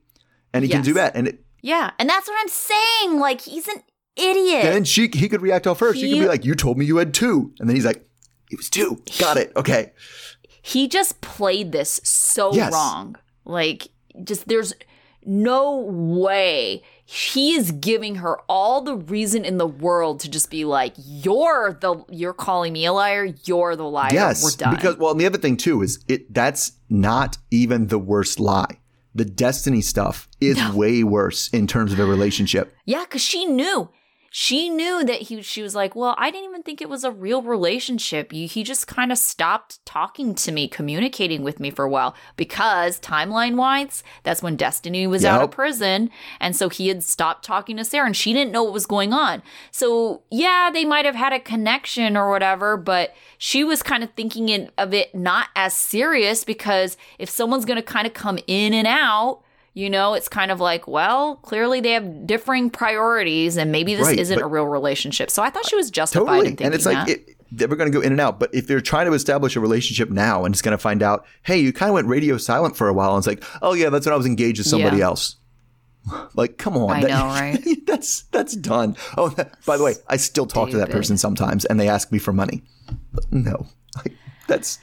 [0.54, 1.16] And he can do that.
[1.16, 1.91] And, it, Yeah.
[1.99, 3.20] And that's what I'm saying.
[3.20, 3.82] Like, he's an
[4.16, 4.66] idiot.
[4.66, 5.93] and then she, he could react off her.
[5.93, 7.54] She could be like, you told me you had two.
[7.60, 8.06] And then he's like,
[8.52, 9.02] it was two.
[9.20, 9.52] Got it.
[9.56, 9.93] Okay.
[10.62, 12.74] he just played this so Yes.
[12.74, 13.16] wrong.
[13.45, 13.88] Like,
[14.24, 14.74] just there's
[15.26, 20.66] no way he is giving her all the reason in the world to just be
[20.66, 23.34] like, "You're the you're calling me a liar.
[23.45, 24.10] You're the liar.
[24.14, 24.43] Yes.
[24.43, 27.99] We're done." Because, well, and the other thing too is it, that's not even the
[27.99, 28.78] worst lie.
[29.14, 32.76] The destiny stuff is way worse in terms of a relationship.
[32.86, 33.89] Yeah, because she knew.
[34.34, 35.42] She knew that he.
[35.42, 38.32] She was like, "Well, I didn't even think it was a real relationship.
[38.32, 42.16] You, he just kind of stopped talking to me, communicating with me for a while
[42.38, 46.10] because timeline wise, that's when Destiny was out of prison,
[46.40, 49.12] and so he had stopped talking to Sarah, and she didn't know what was going
[49.12, 49.44] on.
[49.70, 54.14] So yeah, they might have had a connection or whatever, but she was kind of
[54.14, 58.40] thinking it, of it not as serious because if someone's going to kind of come
[58.48, 59.42] in and out."
[59.74, 64.05] You know, it's kind of like, well, clearly they have differing priorities, and maybe this
[64.07, 65.32] Right, isn't a real relationship.
[65.32, 66.39] So I thought she was uh, justified Totally.
[66.39, 67.09] in thinking And it's like, that.
[67.09, 68.38] it, they're going to go in and out.
[68.38, 71.26] But if they're trying to establish a relationship now and it's going to find out,
[71.43, 73.15] hey, you kind of went radio silent for a while.
[73.15, 75.05] And it's like, oh, yeah, that's when I was engaged with somebody Yeah.
[75.05, 75.36] else.
[76.34, 76.91] Like, come on.
[76.91, 77.59] I know, right?
[77.86, 78.97] that's that's done.
[79.17, 82.11] Oh, that- by the way, I still talk to that person sometimes and they ask
[82.11, 82.63] me for money.
[83.30, 83.67] No.
[83.97, 84.15] Like,
[84.47, 84.80] that's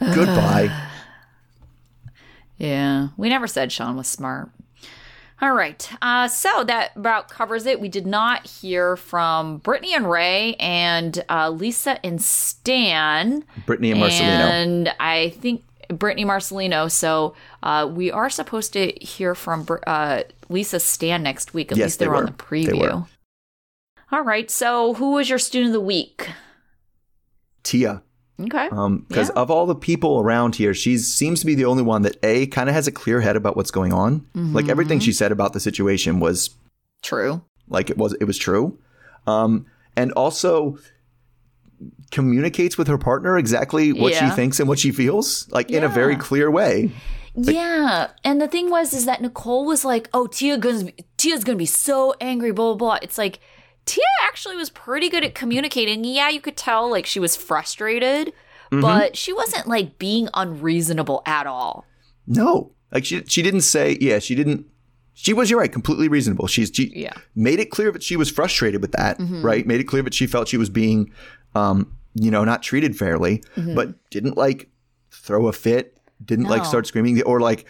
[0.00, 0.68] goodbye.
[2.58, 4.50] yeah, we never said Sean was smart.
[5.42, 7.78] All right, uh, so that about covers it.
[7.78, 13.44] We did not hear from Brittany and Ray and uh, Lisa and Stan.
[13.66, 14.20] Brittany and Marcelino.
[14.20, 16.90] And I think Brittany Marcelino.
[16.90, 21.70] So uh, we are supposed to hear from uh, Lisa Stan next week.
[21.70, 23.06] At Yes, least they, they were on the preview.
[24.10, 24.50] All right.
[24.50, 26.30] So who was your student of the week?
[27.62, 28.02] Tia.
[28.38, 28.68] Okay.
[28.70, 29.40] Um, because Yeah.
[29.42, 32.46] of all the people around here, she seems to be the only one that a
[32.48, 34.20] kind of has a clear head about what's going on.
[34.36, 34.54] Mm-hmm.
[34.54, 36.50] Like everything she said about the situation was
[37.02, 37.40] True.
[37.68, 38.78] like it was it was true,
[39.26, 39.64] um,
[39.96, 40.76] and also
[42.10, 44.28] communicates with her partner exactly what Yeah.
[44.30, 46.90] she thinks and what she feels, like in a very clear way.
[47.34, 51.58] yeah, and the thing was is that Nicole was like, "Oh, Tia gonna Tia's gonna
[51.58, 52.98] be so angry." Blah blah blah.
[53.02, 53.40] It's like
[53.86, 56.04] Tia actually was pretty good at communicating.
[56.04, 58.32] Yeah, you could tell like she was frustrated,
[58.72, 58.80] Mm-hmm.
[58.80, 61.86] but she wasn't like being unreasonable at all.
[62.26, 64.66] No, like she she didn't say yeah she didn't.
[65.18, 66.46] She was, you're right, completely reasonable.
[66.48, 67.10] She's she Yeah.
[67.10, 67.42] Mm-hmm.
[67.42, 69.64] made it clear that she was frustrated with that, right?
[69.66, 71.10] Made it clear that she felt she was being,
[71.54, 74.68] um, you know, not treated fairly, but didn't like
[75.12, 76.68] throw a fit, didn't like Mm-hmm.
[76.68, 77.66] Start screaming or like,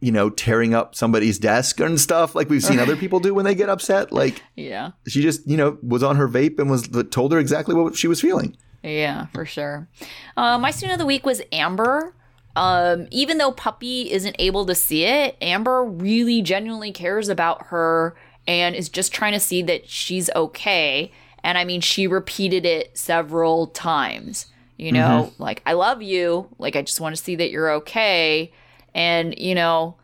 [0.00, 3.44] you know, tearing up somebody's desk and stuff like we've seen other people do when
[3.44, 4.12] they get upset.
[4.12, 4.90] Like Yeah.
[5.08, 8.06] she just, you know, was on her vape and was told her exactly what she
[8.08, 8.56] was feeling.
[8.82, 9.88] Yeah, for sure.
[10.36, 12.14] Uh, my student of the week was Amber.
[12.54, 18.16] Um, even though Puppy isn't able to see it, Amber really genuinely cares about her
[18.46, 21.10] and is just trying to see that she's okay.
[21.42, 24.46] And I mean, she repeated it several times.
[24.78, 26.48] You know, like, I love you.
[26.58, 28.52] Like, I just want to see that you're okay.
[28.96, 29.96] And, you know,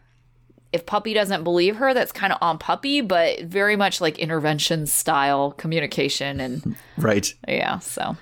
[0.73, 4.87] if Puppy doesn't believe her, that's kind of on Puppy, but very much like intervention
[4.87, 6.39] style communication.
[6.41, 7.33] And Right.
[7.49, 8.17] yeah, so.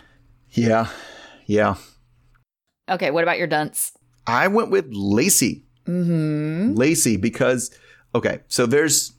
[0.53, 0.89] Yeah.
[1.47, 1.75] Yeah.
[2.89, 3.93] Okay, what about your dunce?
[4.27, 5.65] I went with Lacey.
[5.87, 6.75] Mm-hmm.
[6.75, 7.71] Lacey, because
[8.15, 9.13] okay, so there's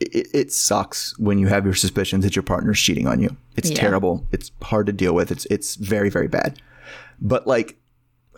[0.00, 3.36] it, it sucks when you have your suspicions that your partner's cheating on you.
[3.56, 3.76] It's Yeah.
[3.76, 4.26] terrible.
[4.32, 5.30] It's hard to deal with.
[5.30, 6.60] It's it's very very bad.
[7.20, 7.78] But like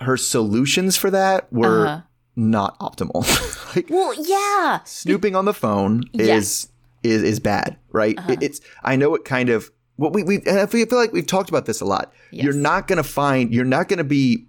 [0.01, 2.01] her solutions for that were Uh-huh.
[2.37, 3.25] Not optimal.
[3.77, 4.81] like Well, yeah.
[4.85, 6.69] snooping on the phone is Yes.
[7.03, 8.19] is is bad, right?
[8.19, 8.33] Uh-huh.
[8.33, 11.27] It- it's I know it kind of what we we and I feel like we've
[11.27, 12.13] talked about this a lot.
[12.33, 14.47] You're not going to find you're not going to be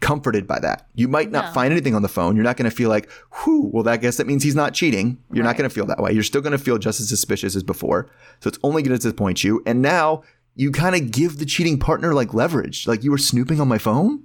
[0.00, 0.88] comforted by that.
[0.94, 1.52] You might not No.
[1.52, 2.34] find anything on the phone.
[2.34, 3.08] You're not going to feel like,
[3.44, 6.00] "Whew, well that guess that means he's not cheating." You're not going to feel that
[6.02, 6.12] way.
[6.12, 8.10] You're still going to feel just as suspicious as before.
[8.40, 9.62] So it's only going to disappoint you.
[9.64, 10.24] And now
[10.56, 12.86] you kind of give the cheating partner like leverage.
[12.88, 14.24] Like you were snooping on my phone?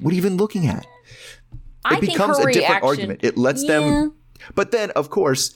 [0.00, 0.86] What are you even looking at?
[1.90, 3.20] I it becomes a different reaction- argument.
[3.22, 3.80] It lets Yeah.
[3.80, 4.14] them.
[4.54, 5.54] But then, of course,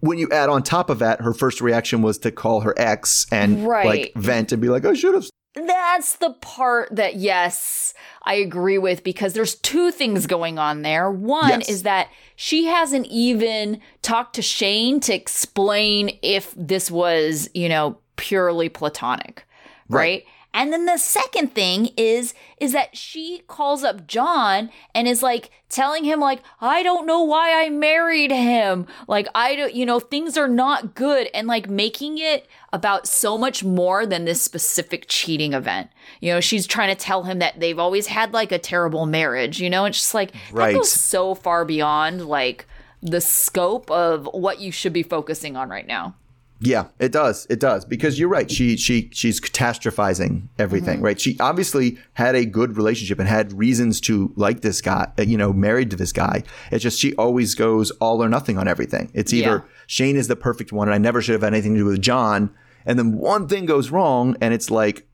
[0.00, 3.26] when you add on top of that, her first reaction was to call her ex
[3.32, 3.86] and Right.
[3.86, 7.92] like vent and be like, "I should have." That's the part that, yes,
[8.24, 11.10] I agree with because there's two things going on there.
[11.10, 11.68] One Yes.
[11.68, 17.98] is that she hasn't even talked to Shane to explain if this was, you know,
[18.16, 19.44] purely platonic,
[19.88, 19.98] right?
[19.98, 20.24] Right.
[20.54, 25.50] And then the second thing is is that she calls up John and is like
[25.68, 28.86] telling him like I don't know why I married him.
[29.06, 33.36] Like I don't you know things are not good and like making it about so
[33.38, 35.90] much more than this specific cheating event.
[36.20, 39.60] You know, she's trying to tell him that they've always had like a terrible marriage,
[39.60, 39.84] you know?
[39.84, 40.72] It's just like Right.
[40.72, 42.66] that goes so far beyond like
[43.02, 46.14] the scope of what you should be focusing on right now.
[46.60, 47.46] Yeah, it does.
[47.48, 48.50] It does because you're right.
[48.50, 51.04] She she she's catastrophizing everything, Mm-hmm.
[51.04, 51.20] right?
[51.20, 55.12] She obviously had a good relationship and had reasons to like this guy.
[55.18, 56.42] uh, You know, married to this guy.
[56.72, 59.10] It's just she always goes all or nothing on everything.
[59.14, 59.72] It's either Yeah.
[59.86, 62.02] Shane is the perfect one, and I never should have had anything to do with
[62.02, 62.50] John.
[62.84, 65.06] And then one thing goes wrong, and it's like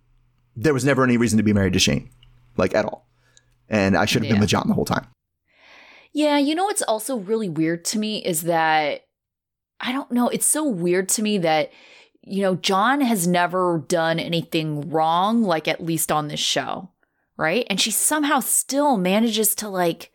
[0.57, 2.09] there was never any reason to be married to Shane,
[2.57, 3.07] like at all.
[3.69, 4.33] And I should have Yeah.
[4.37, 5.07] been with John the whole time.
[6.13, 9.03] Yeah, you know what's also really weird to me is that
[9.81, 11.71] I don't know, it's so weird to me that
[12.27, 16.89] you know, John has never done anything wrong like at least on this show,
[17.37, 17.67] right?
[17.69, 20.11] And she somehow still manages to like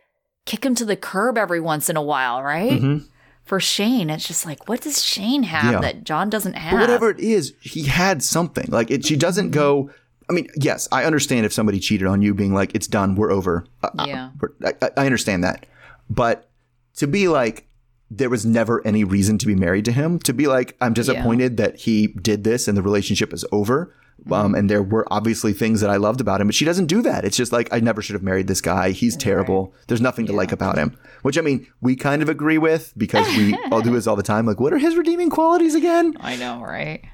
[0.47, 2.81] kick him to the curb every once in a while, right?
[2.81, 3.05] Mhm.
[3.43, 5.79] For Shane, it's just like what does Shane have Yeah.
[5.81, 6.71] that John doesn't have?
[6.71, 8.65] But whatever it is, he had something.
[8.69, 9.91] Like it, she doesn't go.
[10.27, 13.31] I mean, yes, I understand if somebody cheated on you, being like, "It's done, we're
[13.31, 14.29] over." Uh, uh, Yeah.
[14.65, 15.67] I, I understand that,
[16.09, 16.49] but
[16.97, 17.67] to be like,
[18.11, 20.19] there was never any reason to be married to him.
[20.19, 23.93] To be like, I'm disappointed that he did this and the relationship is over.
[24.31, 27.01] Um, and there were obviously things that I loved about him, but she doesn't do
[27.03, 27.23] that.
[27.23, 28.91] It's just like I never should have married this guy.
[28.91, 29.73] He's terrible.
[29.87, 30.97] There's nothing to like about him.
[31.21, 34.23] Which I mean, we kind of agree with because we all do this all the
[34.23, 34.45] time.
[34.45, 36.15] Like, what are his redeeming qualities again?
[36.19, 37.05] I know, right?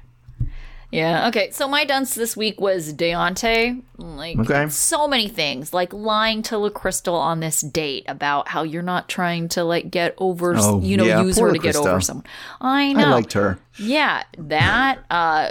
[0.92, 1.28] Yeah.
[1.28, 1.50] Okay.
[1.50, 3.82] So my dunce this week was Deontay.
[3.98, 4.68] Like Okay.
[4.68, 9.48] so many things, like lying to LaCrystal on this date about how you're not trying
[9.50, 12.24] to like get over, Oh, you know, yeah, use her to get over someone.
[12.60, 13.06] I know.
[13.06, 13.58] I liked her.
[13.78, 15.50] Yeah, that uh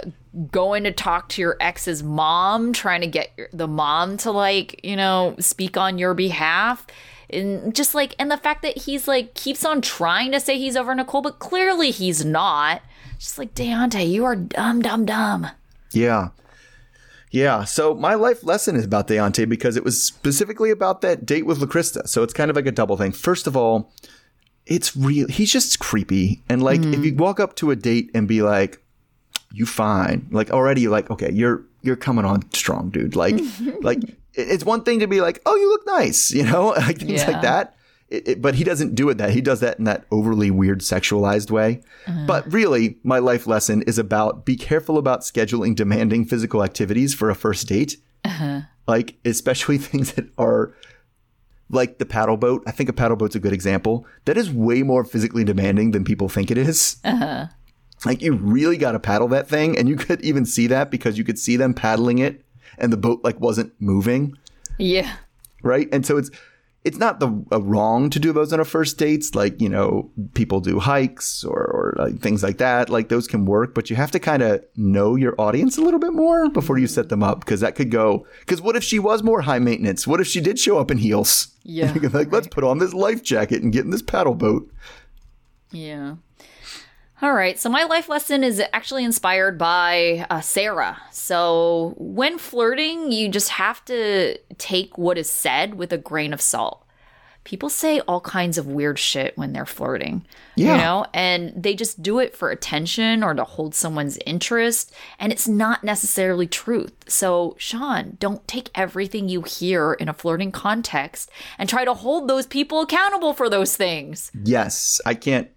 [0.50, 4.80] going to talk to your ex's mom, trying to get your, the mom to like,
[4.84, 6.86] you know, speak on your behalf.
[7.28, 10.76] And just like and the fact that he's like keeps on trying to say he's
[10.76, 12.82] over Nicole, but clearly he's not.
[13.18, 15.48] Just like Deontay, you are dumb, dumb, dumb.
[15.92, 16.28] Yeah.
[17.30, 17.64] Yeah.
[17.64, 21.60] So my life lesson is about Deontay because it was specifically about that date with
[21.60, 22.08] LaCrista.
[22.08, 23.12] So it's kind of like a double thing.
[23.12, 23.92] First of all,
[24.66, 25.28] it's real.
[25.28, 26.42] He's just creepy.
[26.48, 28.82] And like, if you walk up to a date and be like,
[29.52, 33.14] you fine, like already you're like, okay, you're, you're coming on strong, dude.
[33.16, 33.36] Like,
[33.80, 34.00] like
[34.34, 37.30] it's one thing to be like, oh, you look nice, you know, like things Yeah.
[37.30, 37.75] like that.
[38.08, 39.30] It, it- but he doesn't do it that.
[39.30, 41.82] He does that in that overly weird sexualized way.
[42.06, 42.24] Uh-huh.
[42.26, 47.30] But really, my life lesson is about be careful about scheduling demanding physical activities for
[47.30, 47.96] a first date.
[48.24, 48.60] Uh-huh.
[48.86, 50.72] Like, especially things that are
[51.68, 52.62] like the paddle boat.
[52.66, 54.06] I think a paddle boat's a good example.
[54.24, 56.96] That is way more physically demanding than people think it is.
[57.04, 57.46] Uh-huh.
[58.04, 59.76] Like, you really got to paddle that thing.
[59.76, 62.44] And you could even see that because you could see them paddling it
[62.78, 64.36] and the boat like wasn't moving
[64.78, 65.16] Yeah.
[65.62, 65.88] right?
[65.92, 66.30] And so it's
[66.86, 70.08] it's not the uh, wrong to do those on a first dates, like you know
[70.34, 72.88] people do hikes or or like things like that.
[72.88, 75.98] Like those can work, but you have to kind of know your audience a little
[75.98, 78.24] bit more before you set them up because that could go.
[78.38, 80.06] Because what if she was more high maintenance?
[80.06, 81.48] What if she did show up in heels?
[81.64, 84.72] Yeah, like let's put on this life jacket and get in this paddle boat.
[85.72, 86.14] Yeah.
[87.22, 87.58] All right.
[87.58, 90.98] So my life lesson is actually inspired by uh, Sarah.
[91.10, 96.42] So when flirting, you just have to take what is said with a grain of
[96.42, 96.82] salt.
[97.44, 100.72] People say all kinds of weird shit when they're flirting, Yeah.
[100.72, 105.30] you know, and they just do it for attention or to hold someone's interest, and
[105.30, 106.92] it's not necessarily truth.
[107.06, 112.26] So, Sean, don't take everything you hear in a flirting context and try to hold
[112.28, 114.32] those people accountable for those things.
[114.42, 115.48] Yes, I can't.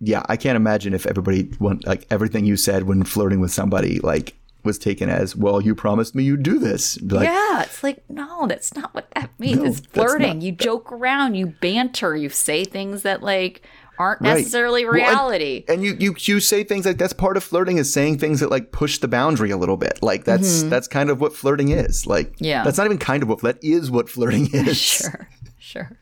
[0.00, 4.00] Yeah, I can't imagine if everybody went like everything you said when flirting with somebody
[4.00, 4.34] like
[4.64, 5.60] was taken as well.
[5.60, 7.00] You promised me you'd do this.
[7.02, 9.58] Like, yeah, it's like no, that's not what that means.
[9.58, 10.38] No, it's flirting.
[10.38, 13.62] not- You joke around, you banter, you say things that like
[13.96, 14.38] aren't Right.
[14.38, 15.64] necessarily Well, and- reality.
[15.68, 18.50] and you, you you say things like that's part of flirting is saying things that
[18.50, 20.00] like push the boundary a little bit.
[20.02, 22.04] Like that's that's kind of what flirting is.
[22.06, 22.44] Like Mm-hmm.
[22.44, 22.64] Yeah.
[22.64, 24.76] that's not even kind of what that is what flirting is.
[24.76, 25.28] sure,
[25.58, 25.96] sure.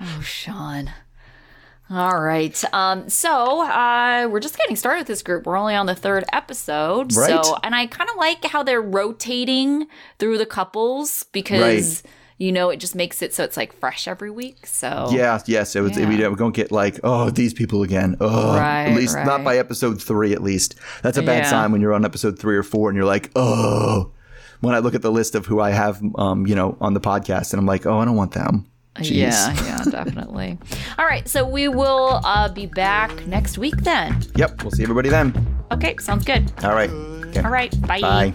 [0.00, 0.90] Oh, Sean.
[1.90, 2.62] All right.
[2.72, 5.44] Um, so uh, we're just getting started with this group.
[5.44, 7.14] We're only on the third episode.
[7.16, 7.44] Right.
[7.44, 9.88] So, and I kind of like how they're rotating
[10.20, 12.04] through the couples because
[12.38, 14.66] you know it just makes it so it's like fresh every week.
[14.68, 15.96] So Yeah, yes, it was.
[15.96, 16.32] We Yeah.
[16.36, 18.16] don't get like, oh, these people again.
[18.20, 19.26] Oh, Right, at least right.
[19.26, 20.32] not by episode three.
[20.32, 21.50] At least that's a bad Yeah.
[21.50, 24.12] sign when you're on episode three or four and you're like, oh.
[24.60, 27.00] When I look at the list of who I have, um, you know, on the
[27.00, 28.66] podcast, and I'm like, oh, I don't want them.
[28.96, 29.14] Uh, Jeez.
[29.14, 30.58] Yeah, yeah, definitely.
[30.98, 34.20] All right, so we will uh, be back next week then.
[34.36, 35.32] Yep, we'll see everybody then.
[35.72, 36.50] Okay, sounds good.
[36.64, 36.90] All right.
[36.90, 37.40] Okay.
[37.42, 38.00] All right, bye.
[38.00, 38.32] Bye.